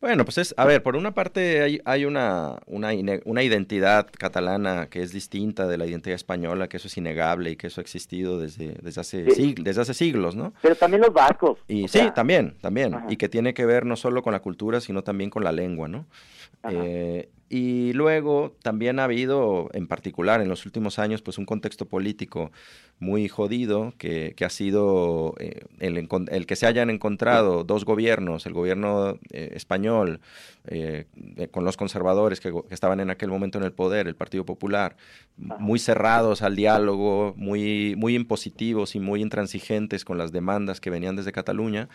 [0.00, 2.90] Bueno, pues es, a ver, por una parte hay, hay una, una,
[3.24, 7.56] una identidad catalana que es distinta de la identidad española, que eso es innegable y
[7.56, 9.54] que eso ha existido desde, desde, hace, Sí.
[9.54, 10.52] sig- desde hace siglos, ¿no?
[10.60, 11.58] Pero también los vascos.
[11.68, 12.94] Y sí, sea, también, también.
[12.94, 13.06] Ajá.
[13.08, 15.88] Y que tiene que ver no solo con la cultura, sino también con la lengua,
[15.88, 16.04] ¿no?
[16.70, 21.86] Eh, y luego también ha habido, en particular en los últimos años, pues un contexto
[21.86, 22.50] político
[22.98, 28.46] muy jodido que, que ha sido eh, el, el que se hayan encontrado dos gobiernos,
[28.46, 30.20] el gobierno eh, español
[30.66, 31.06] eh,
[31.52, 34.96] con los conservadores que, estaban en aquel momento en el poder, el Partido Popular,
[35.44, 35.58] Ajá.
[35.58, 41.14] muy cerrados al diálogo, muy, muy impositivos y muy intransigentes con las demandas que venían
[41.14, 41.88] desde Cataluña.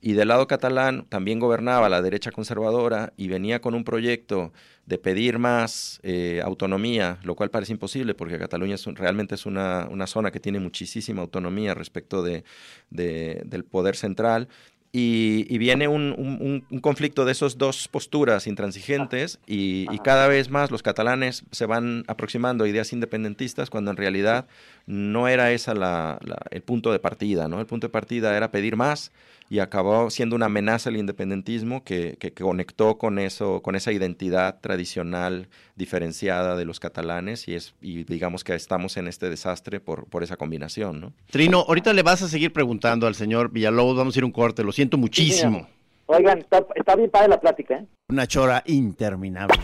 [0.00, 4.52] Y del lado catalán también gobernaba la derecha conservadora y venía con un proyecto
[4.86, 9.44] de pedir más eh, autonomía, lo cual parece imposible porque Cataluña es un- realmente es
[9.44, 12.44] una, una zona que tiene muchísima autonomía respecto de,
[12.90, 14.48] de- del poder central.
[14.90, 20.70] Y, y viene un, un- conflicto de esas dos posturas intransigentes y, cada vez más
[20.70, 24.46] los catalanes se van aproximando a ideas independentistas cuando en realidad
[24.86, 27.60] no era esa la- la- el punto de partida, ¿no?
[27.60, 29.12] El punto de partida era pedir más
[29.50, 33.92] y acabó siendo una amenaza al independentismo que, que, que conectó con eso, con esa
[33.92, 39.80] identidad tradicional diferenciada de los catalanes y es y digamos que estamos en este desastre
[39.80, 41.12] por, por esa combinación, ¿no?
[41.30, 44.32] Trino, ahorita le vas a seguir preguntando al señor Villalobos, vamos a ir a un
[44.32, 45.68] corte, lo siento muchísimo.
[46.06, 47.86] Oigan, está, está bien padre la plática, ¿eh?
[48.08, 49.54] Una chora interminable.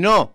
[0.00, 0.32] Trino,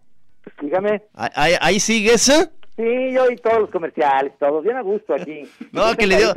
[0.62, 1.01] Dígame.
[1.13, 2.30] ahí, ahí sigues.
[2.30, 2.49] ¿eh?
[2.78, 5.43] Sí, yo y todos los comerciales, todos bien a gusto aquí.
[5.71, 6.34] No, que le, dio,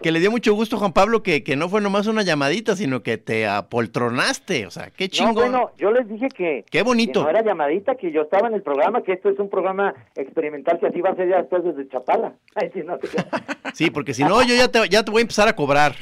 [0.00, 3.02] que le dio mucho gusto, Juan Pablo, que, que no fue nomás una llamadita, sino
[3.02, 4.66] que te apoltronaste.
[4.66, 5.34] O sea, qué No, chingón.
[5.34, 7.20] bueno, yo les dije que, Qué bonito.
[7.20, 9.94] que no era llamadita, que yo estaba en el programa, que esto es un programa
[10.16, 12.32] experimental, que así va a ser ya después desde Chapala.
[12.54, 13.08] Ay, no, te.
[13.74, 15.94] Sí, porque si no, yo ya te, ya te voy a empezar a cobrar.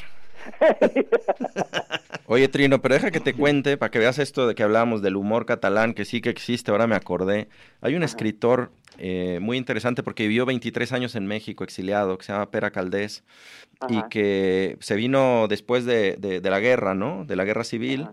[2.25, 5.17] Oye, Trino, pero deja que te cuente para que veas esto de que hablábamos del
[5.17, 7.49] humor catalán, que sí que existe, ahora me acordé.
[7.81, 12.31] Hay un escritor eh, muy interesante porque vivió 23 años en México, exiliado, que se
[12.31, 13.23] llama Pera Caldés,
[13.89, 17.25] y que se vino después de, de- de la guerra, ¿no?
[17.25, 18.07] De la guerra civil.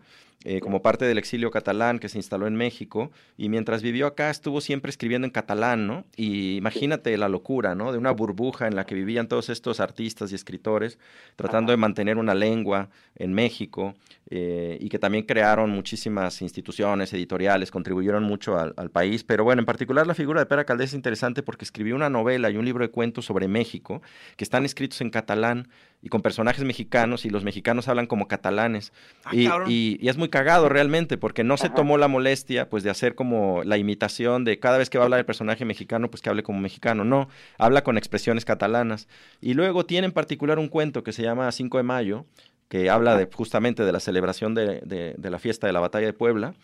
[0.44, 4.31] Eh, como parte del exilio catalán que se instaló en México y mientras vivió acá
[4.31, 6.05] estuvo siempre escribiendo en catalán, ¿no?
[6.14, 7.90] Y imagínate la locura, ¿no?
[7.90, 10.98] De una burbuja en la que vivían todos estos artistas y escritores
[11.35, 13.94] tratando de mantener una lengua en México
[14.30, 19.60] eh, y que también crearon muchísimas instituciones editoriales, contribuyeron mucho al, al país, pero bueno,
[19.60, 22.64] en particular la figura de Pera Caldés es interesante porque escribió una novela y un
[22.64, 24.02] libro de cuentos sobre México
[24.36, 25.68] que están escritos en catalán
[26.02, 28.92] y con personajes mexicanos y los mexicanos hablan como catalanes.
[29.32, 32.90] Y, y- y es muy cagado realmente porque no se tomó la molestia pues de
[32.90, 36.22] hacer como la imitación de cada vez que va a hablar el personaje mexicano pues
[36.22, 39.08] que hable como mexicano, no, habla con expresiones catalanas.
[39.40, 42.26] Y luego tiene en particular un cuento que se llama 5 de mayo
[42.68, 46.07] que habla de, justamente de la celebración de, de- de la fiesta de la batalla
[46.07, 46.54] de Puebla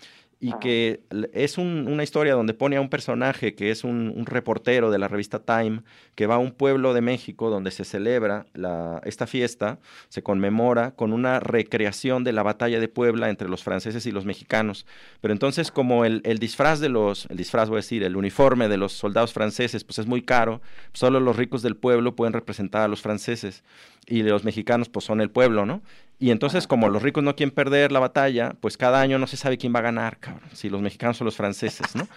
[0.40, 1.01] y que
[1.33, 4.99] es un- una historia donde pone a un personaje que es un, un reportero de
[4.99, 5.83] la revista Time
[6.14, 10.90] que va a un pueblo de México donde se celebra la- esta fiesta, se conmemora
[10.92, 14.87] con una recreación de la batalla de Puebla entre los franceses y los mexicanos.
[15.20, 18.68] Pero entonces como el, el disfraz de los, el disfraz voy a decir, el uniforme
[18.68, 20.61] de los soldados franceses pues es muy caro,
[20.92, 23.64] solo los ricos del pueblo pueden representar a los franceses
[24.07, 25.81] y los mexicanos pues son el pueblo, ¿no?
[26.18, 29.37] Y entonces, como los ricos no quieren perder la batalla, pues cada año no se
[29.37, 32.09] sabe quién va a ganar, cabrón, si los mexicanos o los franceses, ¿no?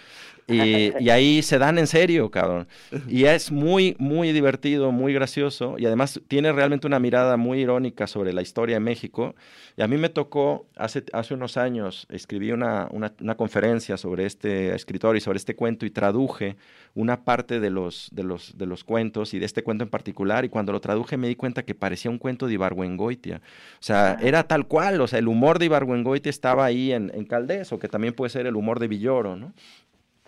[0.48, 2.66] Y, y ahí se dan en serio, cabrón.
[3.06, 8.06] Y es muy, muy divertido, muy gracioso, y además tiene realmente una mirada muy irónica
[8.06, 9.34] sobre la historia de México.
[9.76, 14.24] Y a mí me tocó, hace, hace unos años, escribí una, una, una conferencia sobre
[14.24, 16.56] este escritor y sobre este cuento, y traduje
[16.94, 20.46] una parte de los, de, los, de los cuentos y de este cuento en particular,
[20.46, 23.42] y cuando lo traduje me di cuenta que parecía un cuento de Ibargüengoitia.
[23.74, 27.26] O sea, era tal cual, o sea, el humor de Ibargüengoitia estaba ahí en, en
[27.26, 29.52] Caldés, o que también puede ser el humor de Villoro, ¿no?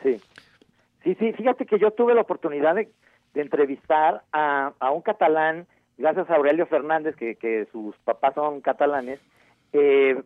[0.03, 0.21] Sí.
[1.05, 2.89] Sí, sí, fíjate que yo tuve la oportunidad de,
[3.35, 8.61] de entrevistar a, a un catalán, gracias a Aurelio Fernández, que, que sus papás son
[8.61, 9.19] catalanes,
[9.73, 10.21] eh,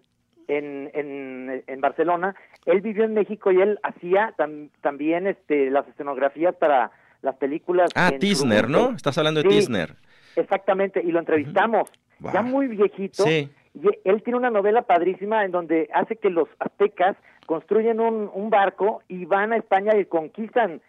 [0.48, 2.34] en, en, en Barcelona.
[2.66, 6.90] Él vivió en México y él hacía tam- también este, las escenografías para
[7.22, 7.90] las películas.
[7.94, 8.68] Ah, Tisner.
[8.68, 8.90] ¿no?
[8.90, 9.94] Estás hablando de Sí, Tisner.
[10.36, 11.88] Exactamente, y lo entrevistamos,
[12.32, 13.22] ya muy viejito.
[13.22, 13.48] Sí.
[13.74, 18.48] Y él tiene una novela padrísima en donde hace que los aztecas construyen un, un
[18.50, 20.80] barco y van a España y conquistan,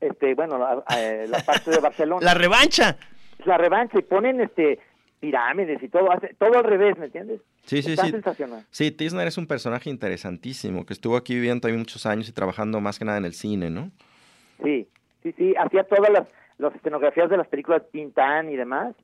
[0.00, 0.82] este, bueno, la,
[1.26, 2.24] la parte de Barcelona.
[2.24, 2.96] La revancha.
[3.44, 4.78] La revancha y ponen este
[5.20, 7.42] pirámides y todo, hace, todo al revés, ¿me entiendes?
[7.64, 8.10] Sí, sí, Está sí.
[8.12, 8.64] sensacional.
[8.70, 12.80] Sí, Tisner es un personaje interesantísimo, que estuvo aquí viviendo también muchos años y trabajando
[12.80, 13.90] más que nada en el cine, ¿no?
[14.64, 14.88] Sí,
[15.22, 16.26] sí, sí, hacía todas las,
[16.56, 18.94] las escenografías de las películas Tintán y demás,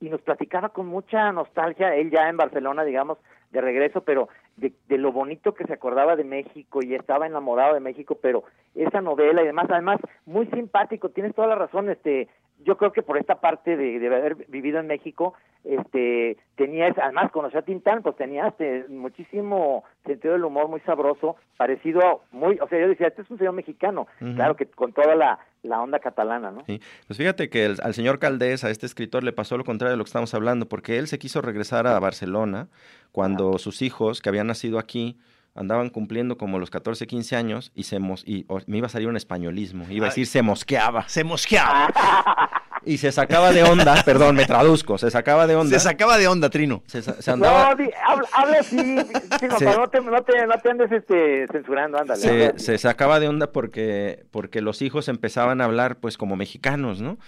[0.00, 3.18] y nos platicaba con mucha nostalgia, él ya en Barcelona, digamos,
[3.50, 7.74] de regreso, pero de, de lo bonito que se acordaba de México y estaba enamorado
[7.74, 12.28] de México, pero esa novela y demás, además, muy simpático, tienes toda la razón, este,
[12.64, 17.04] yo creo que por esta parte de, de haber vivido en México, este, tenía, esa-
[17.04, 22.18] además conoció a Tintán, pues tenía este, muchísimo sentido del humor muy sabroso, parecido, a-
[22.30, 25.38] muy, o sea, yo decía, este es un señor mexicano, claro que con toda la,
[25.62, 26.64] la onda catalana, ¿no?
[26.66, 26.80] Sí.
[27.06, 29.98] Pues fíjate que el- al señor Caldés, a este escritor, le pasó lo contrario de
[29.98, 32.68] lo que estamos hablando, porque él se quiso regresar a Barcelona
[33.12, 35.18] cuando sus hijos, que habían nacido aquí,
[35.56, 38.90] andaban cumpliendo como los 14, 15 años y se mos- y o- me iba a
[38.90, 41.08] salir un españolismo, iba a decir se mosqueaba.
[41.08, 41.90] Se mosqueaba.
[42.84, 45.76] Y se sacaba de onda, perdón, me traduzco, se sacaba de onda.
[45.76, 46.82] Se sacaba de onda, Trino.
[46.86, 48.76] Se, sa- se andaba, No, di- habla, habla así,
[49.58, 52.20] para no te, no te, no te andes este, censurando, ándale.
[52.20, 57.00] se, se sacaba de onda porque, porque los hijos empezaban a hablar pues como mexicanos,
[57.00, 57.18] ¿no?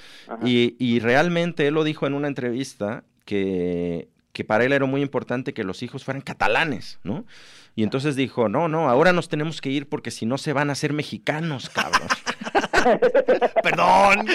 [0.45, 5.03] Y, y realmente él lo dijo en una entrevista que, que para él era muy
[5.03, 7.25] importante que los hijos fueran catalanes, ¿no?
[7.79, 10.69] Y entonces dijo, no, no, ahora nos tenemos que ir porque si no se van
[10.69, 12.09] a hacer mexicanos, cabrón.
[13.63, 14.27] Perdón.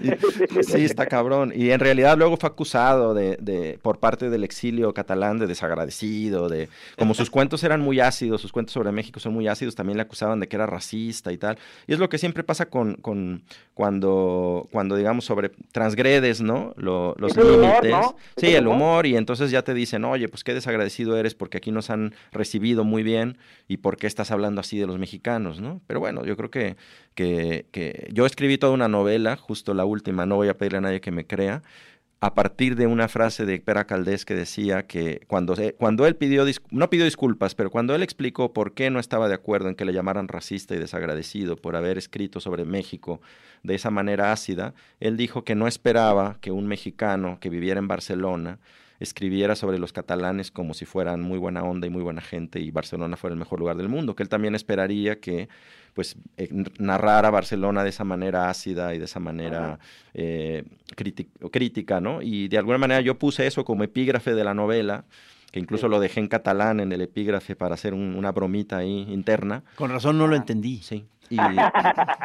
[0.62, 1.52] sí, está cabrón.
[1.54, 6.48] Y en realidad luego fue acusado de, de, por parte del exilio catalán de desagradecido,
[6.48, 9.96] de como sus cuentos eran muy ácidos, sus cuentos sobre México son muy ácidos, también
[9.96, 11.58] le acusaban de que era racista y tal.
[11.86, 13.42] Y es lo que siempre pasa con, con
[13.74, 16.74] cuando, cuando digamos sobre transgredes, ¿no?
[16.76, 17.90] Lo, los límites.
[17.90, 18.16] ¿no?
[18.36, 21.70] Sí, el humor y entonces ya te dicen, oye, pues qué desagradecido eres porque aquí
[21.70, 23.38] nos han recibido muy bien
[23.68, 25.80] y por qué estás hablando así de los mexicanos, ¿no?
[25.86, 26.76] Pero bueno, yo creo que,
[27.14, 31.00] que, yo escribí toda una novela, justo la última, no voy a pedirle a nadie
[31.00, 31.62] que me crea,
[32.22, 36.44] a partir de una frase de Pera Caldés que decía que cuando, cuando él pidió,
[36.70, 39.86] no pidió disculpas, pero cuando él explicó por qué no estaba de acuerdo en que
[39.86, 43.22] le llamaran racista y desagradecido por haber escrito sobre México
[43.62, 47.88] de esa manera ácida, él dijo que no esperaba que un mexicano que viviera en
[47.88, 48.58] Barcelona
[49.00, 52.70] escribiera sobre los catalanes como si fueran muy buena onda y muy buena gente y
[52.70, 55.48] Barcelona fuera el mejor lugar del mundo, que él también esperaría que
[55.94, 59.78] pues eh, narrara Barcelona de esa manera ácida y de esa manera
[60.14, 60.64] eh,
[61.50, 62.22] crítica, ¿no?
[62.22, 65.04] Y de alguna manera yo puse eso como epígrafe de la novela,
[65.50, 65.90] que incluso sí.
[65.90, 69.62] lo dejé en catalán en el epígrafe para hacer un, una bromita ahí interna.
[69.76, 70.78] Con razón no lo entendí.
[70.78, 71.06] Sí.
[71.28, 71.38] Y,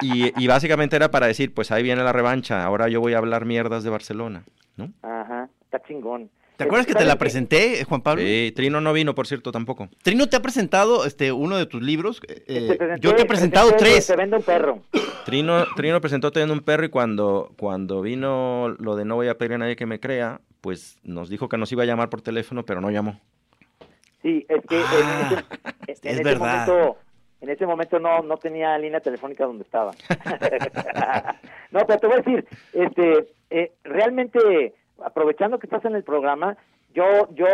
[0.02, 3.20] y, y, básicamente era para decir, pues ahí viene la revancha, ahora yo voy a
[3.20, 4.44] hablar mierdas de Barcelona,
[4.78, 4.92] ¿no?
[5.04, 6.32] Ajá, está chingón.
[6.58, 8.24] ¿Te acuerdas que te la presenté, Juan Pablo?
[8.24, 9.90] Sí, Trino no vino, por cierto, tampoco.
[10.04, 12.22] Trino te ha presentado este uno de tus libros.
[12.28, 14.08] Eh, te presenté, yo te he presentado tres.
[14.08, 14.80] Te vende un perro.
[15.26, 19.28] Trino, Trino presentó Te vende un perro y cuando, cuando vino lo de no voy
[19.28, 22.10] a pedir a nadie que me crea, pues nos dijo que nos iba a llamar
[22.10, 23.20] por teléfono, pero no llamó.
[24.22, 25.44] Sí, es que Ah,
[25.88, 26.66] en, ese, es en ese verdad.
[26.68, 26.98] momento,
[27.42, 29.92] en ese momento no, no tenía línea telefónica donde estaba.
[31.72, 34.74] no, pero te voy a decir, este, eh, realmente,
[35.04, 36.58] aprovechando que estás en el programa,
[36.94, 37.46] yo, yo,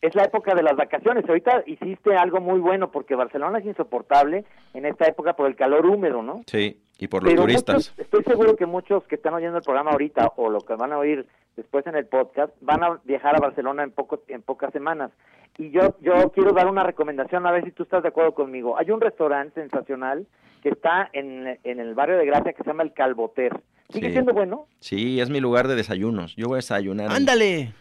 [0.00, 1.24] es la época de las vacaciones.
[1.28, 4.44] Ahorita hiciste algo muy bueno porque Barcelona es insoportable
[4.74, 6.42] en esta época por el calor húmedo, ¿no?
[6.46, 7.74] Sí, y por los Pero turistas.
[7.76, 10.92] muchos- estoy seguro que muchos que están oyendo el programa ahorita o lo que van
[10.92, 14.72] a oír después en el podcast van a viajar a Barcelona en poco en pocas
[14.72, 15.10] semanas.
[15.56, 18.78] Y yo yo quiero dar una recomendación a ver si tú estás de acuerdo conmigo.
[18.78, 20.26] Hay un restaurante sensacional
[20.62, 23.60] que está en, en el barrio de Gracia que se llama El Calboter.
[23.92, 24.12] ¿Sigue Sí.
[24.12, 24.66] siendo bueno?
[24.80, 26.34] Sí, es mi lugar de desayunos.
[26.36, 27.10] Yo voy a desayunar.
[27.10, 27.72] Ándale.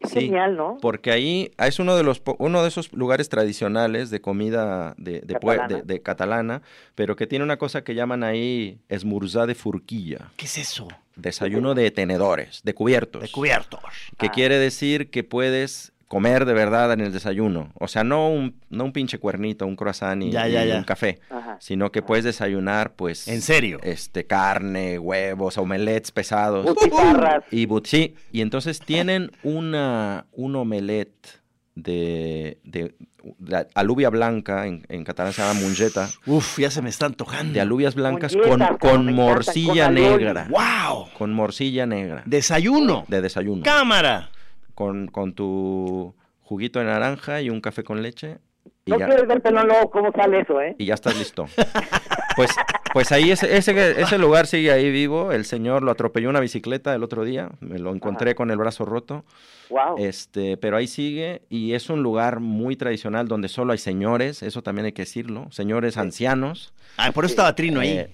[0.00, 0.76] Es Sí, genial, ¿no?
[0.80, 5.34] Porque ahí es uno de los uno de esos lugares tradicionales de comida de, de,
[5.34, 5.76] pue- Catalana.
[5.76, 6.62] de- de catalana,
[6.94, 10.86] pero que tiene una cosa que llaman ahí esmurzá de furquilla, ¿Qué es eso?
[11.16, 13.22] desayuno de tenedores, de cubiertos.
[13.22, 13.80] De cubiertos.
[14.18, 14.30] que Ah.
[14.32, 17.70] quiere decir que puedes comer de verdad en el desayuno.
[17.74, 20.78] O sea, no un, no un pinche cuernito, un croissant y, Ya, ya, y ya.
[20.78, 21.58] un café, Ajá.
[21.60, 23.28] sino que puedes desayunar, pues...
[23.28, 23.78] ¿En serio?
[23.82, 26.64] Este, carne, huevos, omelets pesados.
[26.64, 27.44] Butifarras.
[27.50, 31.40] Y but, sí, y entonces tienen una, un omelette
[31.74, 32.94] de, de,
[33.38, 37.52] de alubia blanca, en, en catalán se llama mungeta, Uf, ya se me está antojando.
[37.52, 40.48] de alubias blancas con, con morcilla con negra.
[40.50, 41.08] ¡Wow!
[41.16, 42.22] Con morcilla negra.
[42.26, 43.04] Desayuno.
[43.08, 43.62] De desayuno.
[43.62, 44.30] Cámara.
[44.78, 48.38] Con, con tu juguito de naranja y un café con leche.
[48.84, 49.26] Y No ya, quieres
[49.64, 50.76] luego cómo sale eso, ¿eh?
[50.78, 51.46] y ya estás listo.
[52.36, 52.52] Pues,
[52.92, 55.32] pues ahí ese, ese, ese lugar sigue ahí vivo.
[55.32, 57.50] El señor lo atropelló una bicicleta el otro día.
[57.58, 59.24] Me lo encontré con el brazo roto.
[59.70, 59.96] Wow.
[59.98, 64.62] Este, pero ahí sigue y es un lugar muy tradicional donde solo hay señores, eso
[64.62, 67.90] también hay que decirlo, señores ancianos Ah, por eso estaba Trino ahí.
[67.98, 68.10] eh,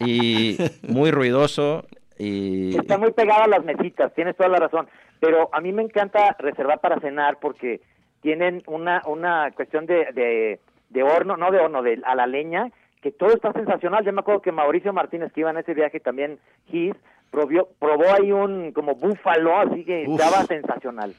[0.00, 1.86] y muy ruidoso
[2.18, 4.88] y Está muy pegada a las mesitas, tienes toda la razón.
[5.20, 7.80] Pero a mí me encanta reservar para cenar porque
[8.22, 10.60] tienen una, una cuestión de, de,
[10.90, 12.70] de horno, no de horno, de a la leña,
[13.02, 14.04] que todo está sensacional.
[14.04, 16.38] Yo me acuerdo que Mauricio Martínez, que iba en ese viaje también,
[16.70, 16.94] Gis,
[17.30, 20.20] probó, probó ahí un como búfalo, así que Uf.
[20.20, 21.14] estaba sensacional.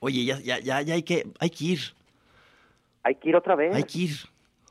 [0.00, 1.78] Oye, ya, ya, ya, ya hay que, hay que ir.
[3.04, 3.74] Hay que ir otra vez.
[3.74, 4.10] Hay que ir.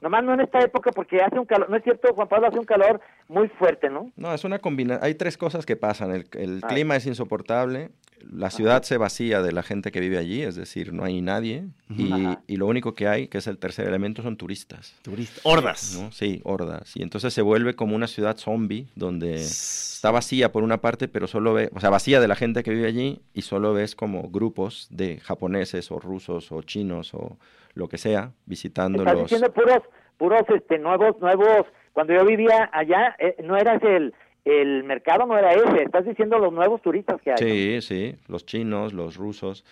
[0.02, 2.58] Nomás no en esta época porque hace un calor, no es cierto, Juan Pablo, hace
[2.60, 4.12] un calor muy fuerte, ¿no?
[4.16, 6.68] no, es una combinación, hay tres cosas que pasan, el, el Ah.
[6.68, 7.92] clima es insoportable,
[8.32, 11.66] la ciudad se vacía de la gente que vive allí, es decir, no hay nadie
[11.90, 12.12] y,
[12.48, 14.96] y lo único que hay, que es el tercer elemento, son turistas.
[15.02, 15.40] Turista.
[15.44, 15.98] Hordas.
[16.00, 16.12] ¿no?
[16.12, 16.96] Sí, hordas.
[16.96, 21.28] Y entonces se vuelve como una ciudad zombie donde está vacía por una parte, pero
[21.28, 24.30] solo ve, o sea, vacía de la gente que vive allí y solo ves como
[24.30, 27.38] grupos de japoneses o rusos o chinos o
[27.74, 29.24] lo que sea visitando Estás los...
[29.24, 29.80] diciendo puros,
[30.18, 31.66] puros, este, nuevos, nuevos.
[31.94, 34.14] Cuando yo vivía allá, eh, no era ese el,
[34.46, 35.84] el mercado, no era ese.
[35.84, 37.36] Estás diciendo los nuevos turistas que hay.
[37.40, 37.48] ¿no?
[37.48, 39.66] Sí, sí, los chinos, los rusos.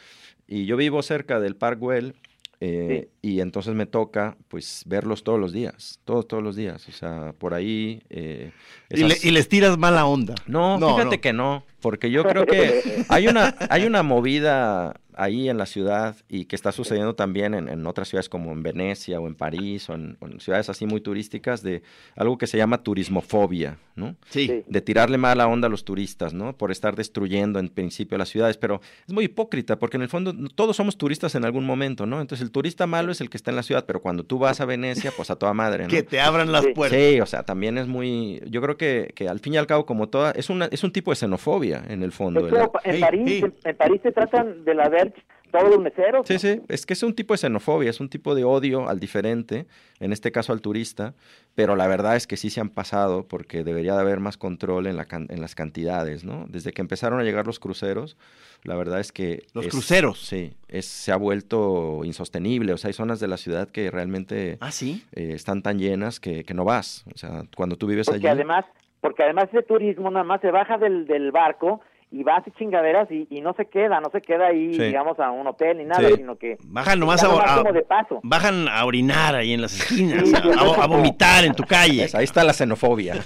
[0.47, 2.15] Y yo vivo cerca del Park Güell
[2.61, 6.91] eh, y entonces me toca pues verlos todos los días, todos, todos los días, o
[6.91, 8.01] sea, por ahí...
[8.09, 8.51] eh,
[8.89, 10.35] Y, le- y les tiras mala onda.
[10.45, 11.21] no, No, fíjate no.
[11.21, 16.15] que no, porque yo creo que hay una, hay una movida ahí en la ciudad
[16.27, 19.89] y que está sucediendo también en, en otras ciudades como en Venecia o en París
[19.89, 21.81] o en, o en ciudades así muy turísticas de
[22.15, 24.15] algo que se llama turismofobia, ¿no?
[24.29, 24.63] Sí.
[24.67, 26.55] De tirarle mala onda a los turistas, ¿no?
[26.57, 30.33] Por estar destruyendo en principio las ciudades, pero es muy hipócrita porque en el fondo
[30.55, 32.21] todos somos turistas en algún momento, ¿no?
[32.21, 34.61] Entonces el turista malo es el que está en la ciudad, pero cuando tú vas
[34.61, 35.89] a Venecia, pues a toda madre, ¿no?
[35.89, 36.99] Que te abran las puertas.
[36.99, 38.41] Sí, o sea, también es muy.
[38.47, 40.31] Yo creo que, que al fin y al cabo, como toda.
[40.31, 42.41] Es, una, es un tipo de xenofobia en el fondo.
[42.47, 45.69] Es el- como pa- en, París, En, en París te tratan de la Verge todos
[45.71, 46.27] los meseros.
[46.27, 48.99] Sí, sí, es que es un tipo de xenofobia, es un tipo de odio al
[48.99, 49.65] diferente,
[49.99, 51.15] en este caso al turista,
[51.55, 54.85] pero la verdad es que sí se han pasado porque debería de haber más control
[54.85, 56.45] en, la can- en las cantidades, ¿no?
[56.49, 58.15] Desde que empezaron a llegar los cruceros,
[58.63, 59.47] la verdad es que...
[59.55, 60.19] Los es- cruceros.
[60.19, 64.59] Sí, es, se ha vuelto insostenible, o sea, hay zonas de la ciudad que realmente
[64.61, 65.03] ¿Ah, sí?
[65.13, 68.35] eh, están tan llenas que, que no vas, o sea, cuando tú vives Porque allí...
[68.35, 68.65] además,
[69.01, 71.81] porque además ese turismo nada más se baja del, del barco
[72.11, 74.81] y va a hacer chingaderas y, y no se queda, no se queda ahí, Sí.
[74.81, 76.15] digamos, a un hotel ni nada, Sí.
[76.17, 78.19] sino que Bajan nomás a, nomás a- como de paso.
[78.23, 81.63] bajan a orinar ahí en las esquinas, Sí, a, sí, a- a vomitar en tu
[81.63, 82.07] calle.
[82.13, 83.15] Ahí está la xenofobia.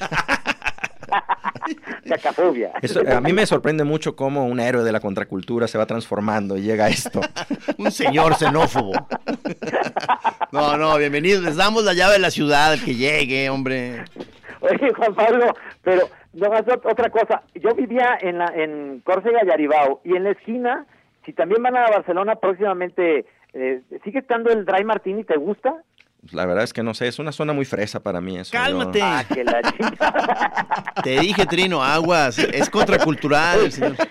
[2.07, 2.71] Cacafobia.
[2.81, 6.57] Eso, a mí me sorprende mucho cómo un héroe de la contracultura se va transformando
[6.57, 7.21] y llega a esto.
[7.77, 8.91] Un señor xenófobo.
[10.51, 11.43] No, no, bienvenidos.
[11.43, 14.03] Les damos la llave de la ciudad, que llegue, hombre.
[14.64, 15.53] Oye, Juan Pablo,
[15.84, 17.43] pero nomás ot- otra cosa.
[17.55, 20.86] Yo vivía en, la, en Córcega y Aribao, y en la esquina,
[21.26, 25.24] si también van a Barcelona próximamente, eh, ¿sigue estando el Dry Martini?
[25.24, 25.76] ¿Te gusta?
[26.32, 28.53] La verdad es que no sé, es una zona muy fresa para mí eso.
[28.57, 28.99] yo- Cálmate.
[29.03, 30.93] Ah, que la chingada.
[31.03, 32.39] Te dije, Trino, aguas.
[32.39, 33.95] Es contracultural el señor.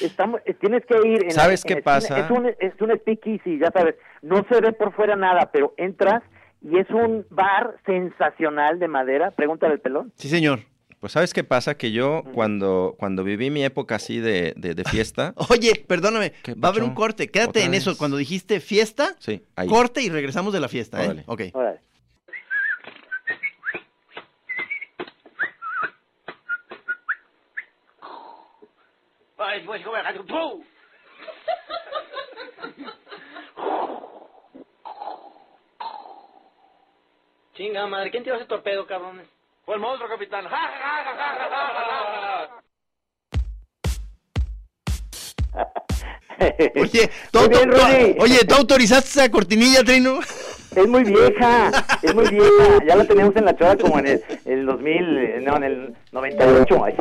[0.00, 1.24] Estamos, eh, tienes que ir.
[1.24, 2.18] En ¿Sabes qué pasa?
[2.18, 3.96] Es un, es un speakeasy, ya sabes.
[4.22, 6.22] No se ve por fuera nada, pero entras
[6.64, 9.30] y es un bar sensacional de madera.
[9.30, 10.12] Pregúntale al pelón.
[10.16, 10.60] Sí, señor.
[11.00, 14.84] Pues sabes qué pasa, que yo cuando, cuando viví mi época así de, de, de
[14.84, 17.28] fiesta, Oye, perdóname, ¿Qué va a haber un corte.
[17.28, 17.82] Quédate ¿Otra en vez?
[17.82, 17.98] eso.
[17.98, 19.68] Cuando dijiste fiesta, sí, ahí.
[19.68, 21.06] corte y regresamos de la fiesta, ¿eh?
[21.08, 21.24] Órale.
[21.26, 21.42] Ok.
[21.52, 21.73] Órale.
[37.82, 39.26] Madre, ¿quién tiró ese torpedo, cabrones?
[39.64, 40.44] Fue el monstruo, capitán.
[40.44, 41.90] ¡Ja, ja, ja, ja, ja, ja,
[42.38, 42.60] ja!
[46.80, 48.16] Oye, ¿tú, bien, Rudy.
[48.18, 50.20] oye, ¿tú autorizaste esa cortinilla, Trino?
[50.76, 51.70] Es muy vieja,
[52.02, 52.44] es muy vieja.
[52.86, 55.94] Ya la tenemos en la chora como en el, el 2000, eh, no, en el
[56.12, 56.84] 98.
[56.84, 56.94] Ay,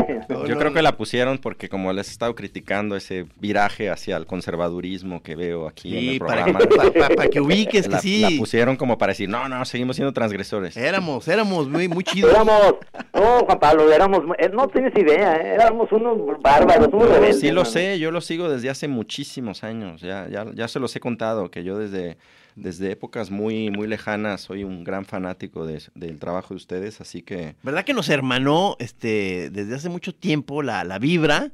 [0.47, 4.26] Yo creo que la pusieron porque como les he estado criticando ese viraje hacia el
[4.26, 6.59] conservadurismo que veo aquí en el para programa.
[6.59, 8.21] que, pa- pa- pa' que ubiques que sí.
[8.21, 10.78] la pusieron como para decir, no, no, seguimos siendo transgresores.
[10.78, 12.32] Éramos, éramos muy, muy chidos.
[12.32, 12.76] Éramos,
[13.13, 17.39] no, Juan Pablo, éramos, eh, no tienes idea, eh, éramos unos bárbaros, unos rebeldes.
[17.39, 20.95] sí lo sé, yo lo sigo desde hace muchísimos años, ya, ya, ya se los
[20.95, 22.17] he contado, que yo desde,
[22.56, 27.22] desde épocas muy, muy lejanas soy un gran fanático de- del trabajo de ustedes, así
[27.22, 31.51] que ¿Verdad que nos hermanó este, desde hace mucho tiempo la, la vibra?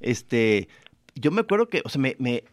[0.00, 0.68] Este,
[1.14, 2.44] yo me acuerdo que, o sea, me, me,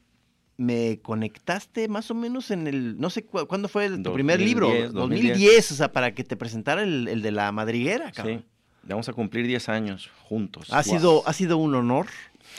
[0.58, 4.40] me conectaste más o menos en el, no sé cu- cuándo fue el- tu primer
[4.40, 8.40] libro, 2010, 2010, o sea, para que te presentara el, el de la madriguera, cabrón.
[8.40, 8.46] sí,
[8.84, 10.70] vamos a cumplir 10 años juntos.
[10.72, 10.84] Ha Wow.
[10.84, 12.08] sido, ha sido un honor,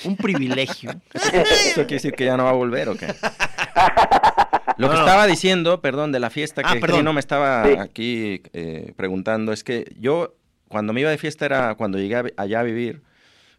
[0.04, 1.00] un privilegio.
[1.14, 3.06] ¿Eso quiere decir que ya no va a volver o qué?
[4.78, 5.06] Lo que No, no.
[5.06, 6.98] estaba diciendo, perdón, de la fiesta Ah, que perdón.
[6.98, 7.76] Trino me estaba Sí.
[7.78, 10.34] aquí eh, preguntando, es que yo
[10.68, 13.02] cuando me iba de fiesta era cuando llegué a allá a vivir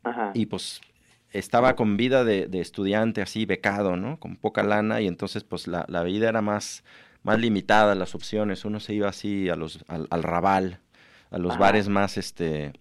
[0.03, 0.31] Ajá.
[0.33, 0.81] y pues
[1.31, 4.19] estaba con vida de, de estudiante así, becado, ¿no?
[4.19, 6.83] Con poca lana y entonces pues la, la vida era más,
[7.23, 8.63] más limitada, las opciones.
[8.65, 10.79] Uno se iba así a los, al, al Raval,
[11.31, 11.59] a los Ajá.
[11.61, 12.73] bares más, este...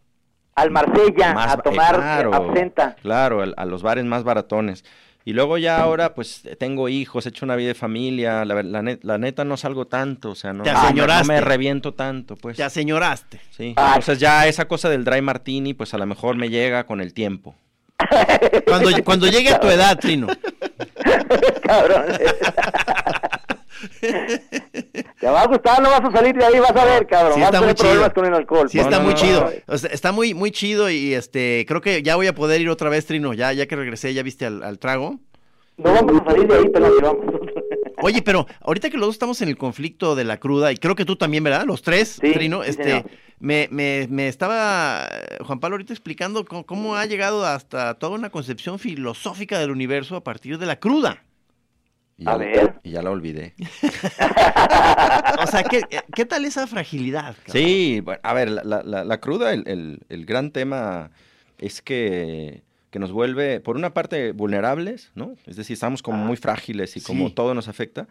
[0.55, 2.97] Al Marsella, más a tomar eh, eh, claro, absenta.
[3.03, 4.85] Claro, el- a los bares más baratones.
[5.27, 8.81] Y luego ya ahora, pues, tengo hijos, he hecho una vida de familia, la, la,
[8.81, 11.27] net- la neta no salgo tanto, o sea, no, Te no me- no aseñoraste.
[11.33, 12.57] me reviento tanto, pues.
[12.57, 13.41] Te aseñoraste.
[13.51, 17.01] Sí, entonces ya esa cosa del dry martini, pues a lo mejor me llega con
[17.01, 17.57] el tiempo.
[18.67, 20.27] Cuando, cuando llegue a tu edad, Trino.
[21.65, 22.05] Cabrón.
[25.21, 27.35] Te va a gustar, no vas a salir de ahí, vas a ver, cabrón.
[27.35, 28.15] Sí vas está a muy tener problemas chido.
[28.15, 28.71] con el alcohol.
[28.71, 29.41] Sí, No, está no, muy no, chido.
[29.67, 29.75] no.
[29.75, 32.69] O sea, está muy, muy chido y este, creo que ya voy a poder ir
[32.69, 33.33] otra vez, Trino.
[33.33, 35.19] Ya, ya que regresé, ya viste al, al trago.
[35.79, 37.25] No vamos a salir de ahí, pero nos llevamos.
[38.03, 40.95] Oye, pero ahorita que los dos estamos en el conflicto de la cruda, y creo
[40.95, 41.65] que tú también, ¿verdad?
[41.65, 43.05] Los tres, Sí, Trino, sí, este, señor.
[43.41, 45.09] me, me, me estaba
[45.45, 50.15] Juan Pablo ahorita explicando cómo, cómo ha llegado hasta toda una concepción filosófica del universo
[50.17, 51.25] a partir de la cruda.
[52.19, 52.75] Y A ya- ver.
[52.83, 53.55] Y ya la olvidé.
[55.43, 55.83] O sea, ¿qué,
[56.15, 57.37] qué tal esa fragilidad?
[57.45, 57.53] cabrón?
[57.53, 61.11] Sí, bueno, a ver, la, la- la- la cruda, el, el- el gran tema
[61.59, 65.35] es que, que nos vuelve, por una parte, vulnerables, ¿no?
[65.47, 67.35] Es decir, estamos como muy frágiles y como Sí.
[67.35, 68.09] todo nos afecta.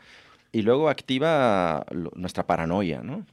[0.52, 3.26] Y luego activa lo- nuestra paranoia, ¿no?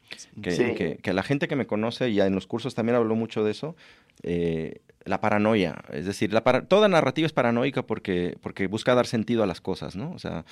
[0.42, 0.74] Que, Sí.
[0.74, 3.50] que- que la gente que me conoce, y en los cursos también habló mucho de
[3.52, 3.76] eso,
[4.22, 5.82] eh, la paranoia.
[5.92, 9.61] Es decir, la para- toda narrativa es paranoica porque, porque busca dar sentido a las
[9.61, 10.12] cosas, ¿no?
[10.12, 10.44] O sea,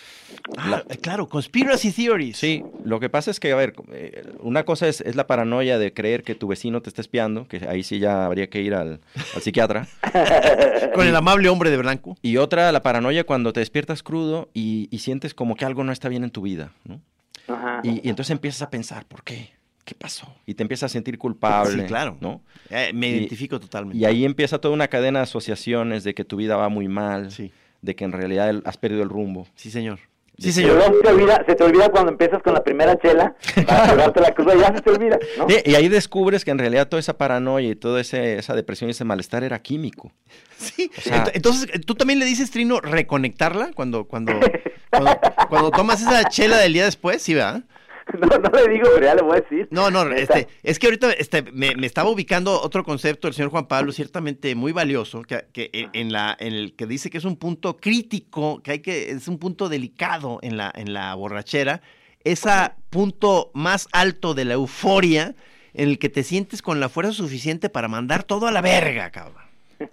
[0.59, 2.37] Ah, claro, conspiracy theories.
[2.37, 5.79] Sí, lo que pasa es que, a ver, eh, una cosa es, es la paranoia
[5.79, 8.75] de creer que tu vecino te está espiando, que ahí sí ya habría que ir
[8.75, 9.01] al,
[9.35, 9.87] al psiquiatra.
[10.95, 12.17] Con el amable hombre de blanco.
[12.23, 15.93] Y otra, la paranoia cuando te despiertas crudo y, y sientes como que algo no
[15.93, 17.01] está bien en tu vida, ¿no?
[17.49, 17.81] Ajá.
[17.83, 19.51] Y, y entonces empiezas a pensar, ¿por qué?
[19.85, 20.33] ¿Qué pasó?
[20.47, 21.83] Y te empiezas a sentir culpable.
[21.83, 22.17] Sí, claro.
[22.21, 22.43] ¿no?
[22.69, 23.99] Eh, me Y- identifico totalmente.
[23.99, 27.31] Y ahí empieza toda una cadena de asociaciones de que tu vida va muy mal,
[27.31, 27.51] Sí.
[27.83, 29.47] de que en realidad el- has perdido el rumbo.
[29.57, 29.99] Sí, señor.
[30.39, 30.83] Sí, señor.
[30.83, 33.35] se te, olvida, se te olvida cuando empiezas con la primera chela
[33.67, 35.47] para curarte la cruda, ya se te olvida, ¿no?
[35.51, 38.89] Sí, y ahí descubres que en realidad toda esa paranoia y toda ese- esa depresión
[38.89, 40.13] y ese malestar era químico.
[40.57, 40.91] Sí.
[40.97, 44.33] O sea- Ent- Entonces, ¿tú también le dices, Trino, reconectarla cuando, cuando,
[44.91, 45.19] cuando,
[45.51, 47.21] cuando tomas esa chela del día después?
[47.21, 47.65] Sí, ¿verdad?
[48.21, 49.69] No, no le digo, pero ya le voy a decir.
[49.71, 53.51] No, no, este, es que ahorita este, me, me estaba ubicando otro concepto del señor
[53.51, 57.19] Juan Pablo, ciertamente muy valioso, que, que en- en, la, en el que dice que
[57.19, 61.15] es un punto crítico, que hay que, es un punto delicado en la, en la
[61.15, 61.81] borrachera,
[62.25, 62.51] ese
[62.91, 65.35] punto más alto de la euforia,
[65.73, 69.11] en el que te sientes con la fuerza suficiente para mandar todo a la verga,
[69.11, 69.43] cabrón.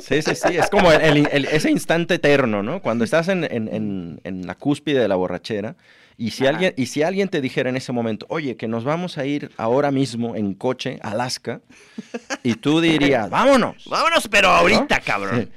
[0.00, 2.82] Sí, sí, sí, es como el- el- el- ese instante eterno, ¿no?
[2.82, 5.76] Cuando estás en, en- en- en la cúspide de la borrachera
[6.16, 9.18] y si, alguien, y si alguien te dijera en ese momento, oye, que nos vamos
[9.18, 11.60] a ir ahora mismo en coche a Alaska,
[12.42, 13.84] y tú dirías, vámonos.
[13.88, 15.50] Vámonos, pero ahorita, cabrón.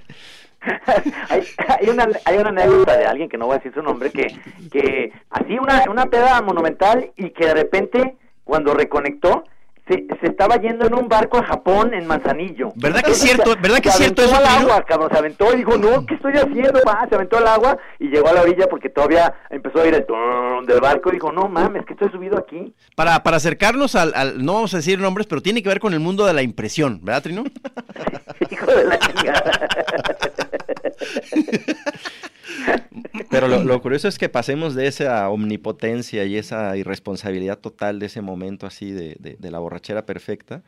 [1.30, 4.10] hay, hay una, hay una anécdota de alguien que no voy a decir su nombre
[4.12, 4.28] que,
[4.72, 9.44] que así una, una peda monumental y que de repente cuando reconectó
[9.88, 12.72] se, se estaba yendo en un barco a Japón en Manzanillo.
[12.76, 13.54] ¿Verdad que es cierto?
[13.54, 14.72] se- ¿Verdad que se es cierto aventó eso, al Trino?
[14.74, 16.80] agua, cabrón, se aventó y dijo, no, ¿qué estoy haciendo?
[16.88, 19.94] Va, se aventó al agua y llegó a la orilla porque todavía empezó a ir
[19.94, 22.74] el tum del barco y dijo, no mames, que estoy subido aquí.
[22.96, 25.94] Para, para acercarnos al, al- no vamos a decir nombres, pero tiene que ver con
[25.94, 27.44] el mundo de la impresión, ¿verdad, Trino?
[28.50, 29.52] Hijo de la chingada.
[33.36, 38.08] Pero lo, lo curioso es que pasemos de esa omnipotencia y esa irresponsabilidad total de
[38.08, 40.64] ese momento así de, de- de la borrachera perfecta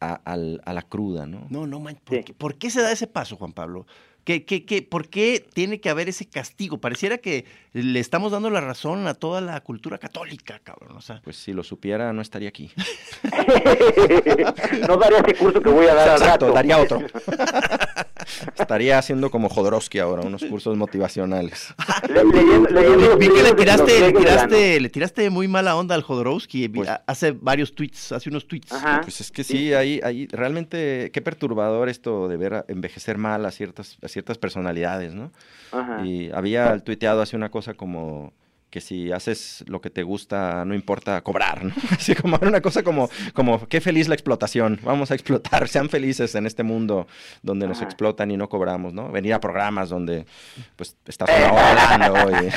[0.00, 1.46] a, la cruda, ¿no?
[1.50, 3.84] No, no, man, ¿por, qué, por qué se da ese paso, Juan Pablo?
[4.22, 6.78] ¿Qué, qué, qué, ¿Por qué tiene que haber ese castigo?
[6.78, 10.96] Pareciera que le estamos dando la razón a toda la cultura católica, cabrón.
[10.96, 12.70] O sea, Pues si lo supiera, no estaría aquí.
[14.86, 16.52] no daría ese curso que voy a dar al rato.
[16.52, 17.00] daría otro.
[18.58, 21.74] Estaría haciendo como Jodorowsky ahora, unos cursos motivacionales.
[22.08, 25.94] Le- leyendo- leyendo los vi que le tiraste, le tiraste, le tiraste muy mala onda
[25.94, 26.68] al Jodorowsky.
[26.68, 28.72] Pues- hace varios tweets, hace unos tweets.
[28.72, 29.00] Ajá.
[29.02, 33.44] Pues es que sí, ahí, ahí realmente qué perturbador esto de ver a- envejecer mal
[33.46, 35.32] a ciertas, a ciertas personalidades, ¿no?
[35.72, 36.04] Ajá.
[36.04, 38.32] Y había tuiteado hace una cosa como
[38.70, 41.74] que si haces lo que te gusta, no importa cobrar, ¿no?
[41.90, 46.34] Así como una cosa como, como qué feliz la explotación, vamos a explotar, sean felices
[46.34, 47.06] en este mundo
[47.42, 49.10] donde nos explotan y no cobramos, ¿no?
[49.10, 50.26] Venir a programas donde
[50.76, 52.50] pues estás una hora hablando y...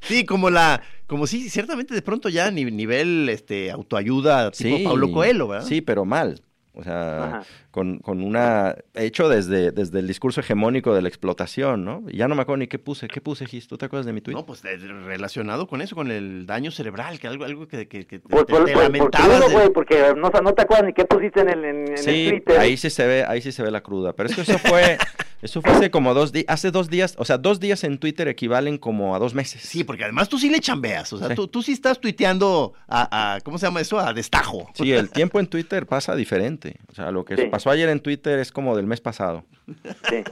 [0.00, 5.10] Sí, como la, como sí, ciertamente de pronto ya ni, nivel este autoayuda tipo Pablo
[5.10, 5.66] Coelho, ¿verdad?
[5.66, 6.42] Sí, pero mal.
[6.74, 7.44] O sea, Ajá.
[7.74, 8.76] Con, con una...
[8.94, 12.04] Hecho desde, desde el discurso hegemónico de la explotación, ¿no?
[12.08, 13.08] Y ya no me acuerdo ni qué puse.
[13.08, 13.66] ¿Qué puse, Gis?
[13.66, 14.36] ¿Tú te acuerdas de mi tuit?
[14.36, 18.06] No, pues de- relacionado con eso, con el daño cerebral, que algo, algo que, que,
[18.06, 20.52] que te, Por, te- por, te por- lamentabas porque uno, de- güey, porque no, no
[20.54, 22.60] te acuerdas ni qué pusiste en el, en, en el Sí, Twitter.
[22.60, 24.12] ahí sí se ve, ahí sí se ve la cruda.
[24.12, 24.96] Pero es que eso fue,
[25.42, 28.28] eso fue hace como dos días, hace dos días, o sea, dos días en Twitter
[28.28, 29.62] equivalen como a dos meses.
[29.62, 31.34] Sí, porque además tú sí le chambeas, o sea, Sí.
[31.34, 33.98] tú, tú sí estás tuiteando a, a- ¿cómo se llama eso?
[33.98, 34.68] A destajo.
[34.74, 36.76] Sí, el tiempo en Twitter pasa diferente.
[36.88, 37.46] O sea, lo que Sí.
[37.50, 39.44] pasó ayer en Twitter es como del mes pasado.
[40.08, 40.22] Sí.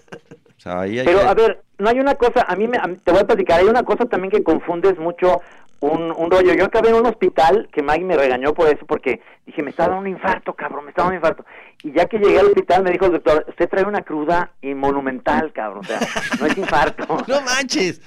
[0.57, 2.79] O sea, ahí hay Pero que- a ver, no hay una cosa, a mí, me,
[2.79, 5.41] a te voy a platicar, hay una cosa también que confundes mucho
[5.81, 6.55] un, un rollo.
[6.55, 9.85] Yo acabé en un hospital que Maggie me regañó por eso porque dije, me está
[9.89, 11.45] dando un infarto, cabrón, me está dando un infarto.
[11.83, 14.75] Y ya que llegué al hospital me dijo el doctor, usted trae una cruda y
[14.75, 15.99] monumental, cabrón, o sea,
[16.39, 17.05] no es infarto.
[17.27, 18.01] No manches.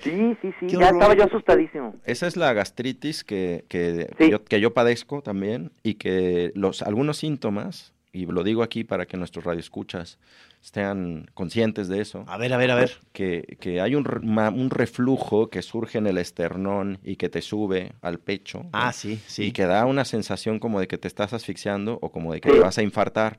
[0.00, 0.94] Sí, sí, sí, Qué ya horror.
[0.94, 1.94] estaba yo asustadísimo.
[2.04, 4.30] Esa es la gastritis que, que, Sí.
[4.30, 9.06] yo, que yo padezco también y que los algunos síntomas, y lo digo aquí para
[9.06, 10.18] que nuestros radioescuchas
[10.62, 12.92] estén conscientes de eso, A ver, a ver, a ver.
[13.12, 17.92] que, que hay un, un reflujo que surge en el esternón y que te sube
[18.02, 18.64] al pecho.
[18.64, 18.70] ¿no?
[18.72, 19.44] Ah, sí, sí.
[19.46, 22.50] Y que da una sensación como de que te estás asfixiando o como de que
[22.50, 23.38] te vas a infartar.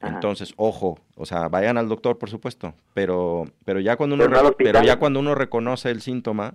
[0.00, 4.28] Entonces, ojo, o sea, vayan al doctor, por supuesto, pero, pero ya cuando uno,
[4.58, 6.54] Pero ya cuando uno reconoce el síntoma,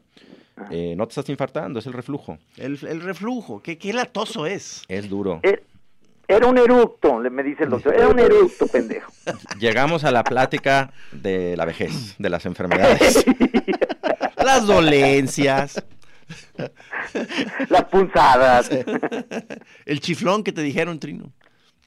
[0.69, 2.37] eh, no te estás infartando, es el reflujo.
[2.57, 4.83] El, el reflujo, ¿qué, qué latoso es.
[4.89, 5.39] Es duro.
[5.43, 5.63] Eh,
[6.27, 7.95] Era un eructo, le me dice el doctor.
[7.95, 9.11] Era un eructo, pendejo.
[9.59, 13.25] Llegamos a la plática de la vejez, de las enfermedades.
[14.37, 15.83] Las dolencias.
[17.69, 18.69] Las punzadas.
[19.85, 21.33] El chiflón que te dijeron, Trino.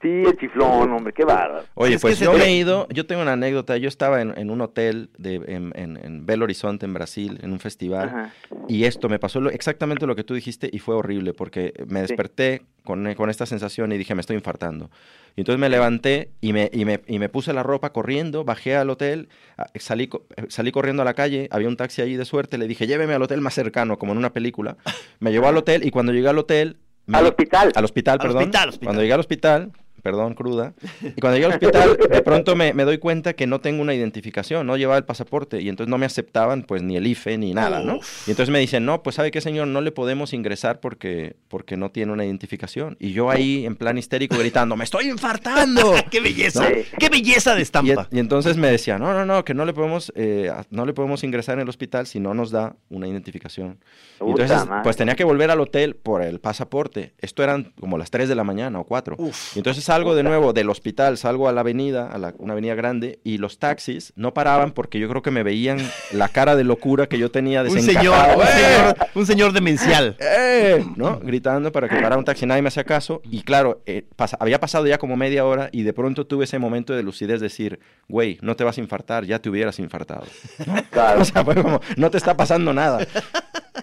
[0.01, 1.63] Sí, el chiflón, hombre, qué bárbaro.
[1.75, 4.59] Oye, pues yo te- he ido, yo tengo una anécdota, yo estaba en, en un
[4.61, 8.33] hotel de, en, en- en Belo Horizonte, en Brasil, en un festival, Ajá.
[8.67, 12.01] y esto me pasó lo- exactamente lo que tú dijiste y fue horrible, porque me
[12.01, 14.89] desperté con, con esta sensación y dije, me estoy infartando.
[15.35, 18.75] Y entonces me levanté y me, y, me, y me puse la ropa corriendo, bajé
[18.75, 22.25] al hotel, a- salí, eh, salí corriendo a la calle, había un taxi allí de
[22.25, 24.77] suerte, le dije, lléveme al hotel más cercano, como en una película.
[25.19, 26.77] Me llevó al hotel y cuando llegué al hotel...
[27.05, 27.71] me Al hospital.
[27.75, 28.37] Al hospital, Al perdón.
[28.43, 28.85] hospital, hospital.
[28.87, 29.71] Cuando llegué al hospital,
[30.01, 33.61] perdón, cruda, y cuando llegué al hospital, de pronto me, me doy cuenta que no
[33.61, 37.07] tengo una identificación, no llevaba el pasaporte, y entonces no me aceptaban pues ni el
[37.07, 37.99] IFE ni nada, ¿no?
[38.27, 39.67] Y entonces me dicen, no, pues ¿sabe qué, señor?
[39.67, 42.97] No le podemos ingresar porque, porque no tiene una identificación.
[42.99, 45.93] Y yo ahí, en plan histérico, gritando, ¡me estoy infartando!
[46.11, 46.69] ¡Qué belleza!
[46.69, 46.75] ¿No?
[46.97, 48.07] ¡Qué belleza de Y, estampa!
[48.11, 51.23] y entonces me decía, no, no, no, que no le podemos, eh, no le podemos
[51.23, 53.79] ingresar en el hospital si no nos da una identificación.
[54.25, 57.13] Y entonces, pues tenía que volver al hotel por el pasaporte.
[57.19, 59.17] Esto eran como las 3 de la mañana o 4.
[59.55, 62.75] Y entonces salgo de nuevo del hospital, salgo a la avenida, a la- una avenida
[62.75, 65.79] grande, y los taxis no paraban porque yo creo que me veían
[66.13, 68.47] la cara de locura que yo tenía un señor, un ¡Eh!
[68.47, 70.15] señor, un señor demencial.
[70.19, 70.85] ¡Eh!
[70.95, 71.19] ¿no?
[71.19, 73.21] Gritando para que parara un taxi, nadie me hacía caso.
[73.29, 74.05] Y claro, eh,
[74.39, 77.79] había pasado ya como media hora y de pronto tuve ese momento de lucidez, decir,
[78.07, 80.23] güey, no te vas a infartar, ya te hubieras infartado.
[80.91, 81.21] Claro.
[81.21, 83.05] O sea, fue como, no te está pasando nada.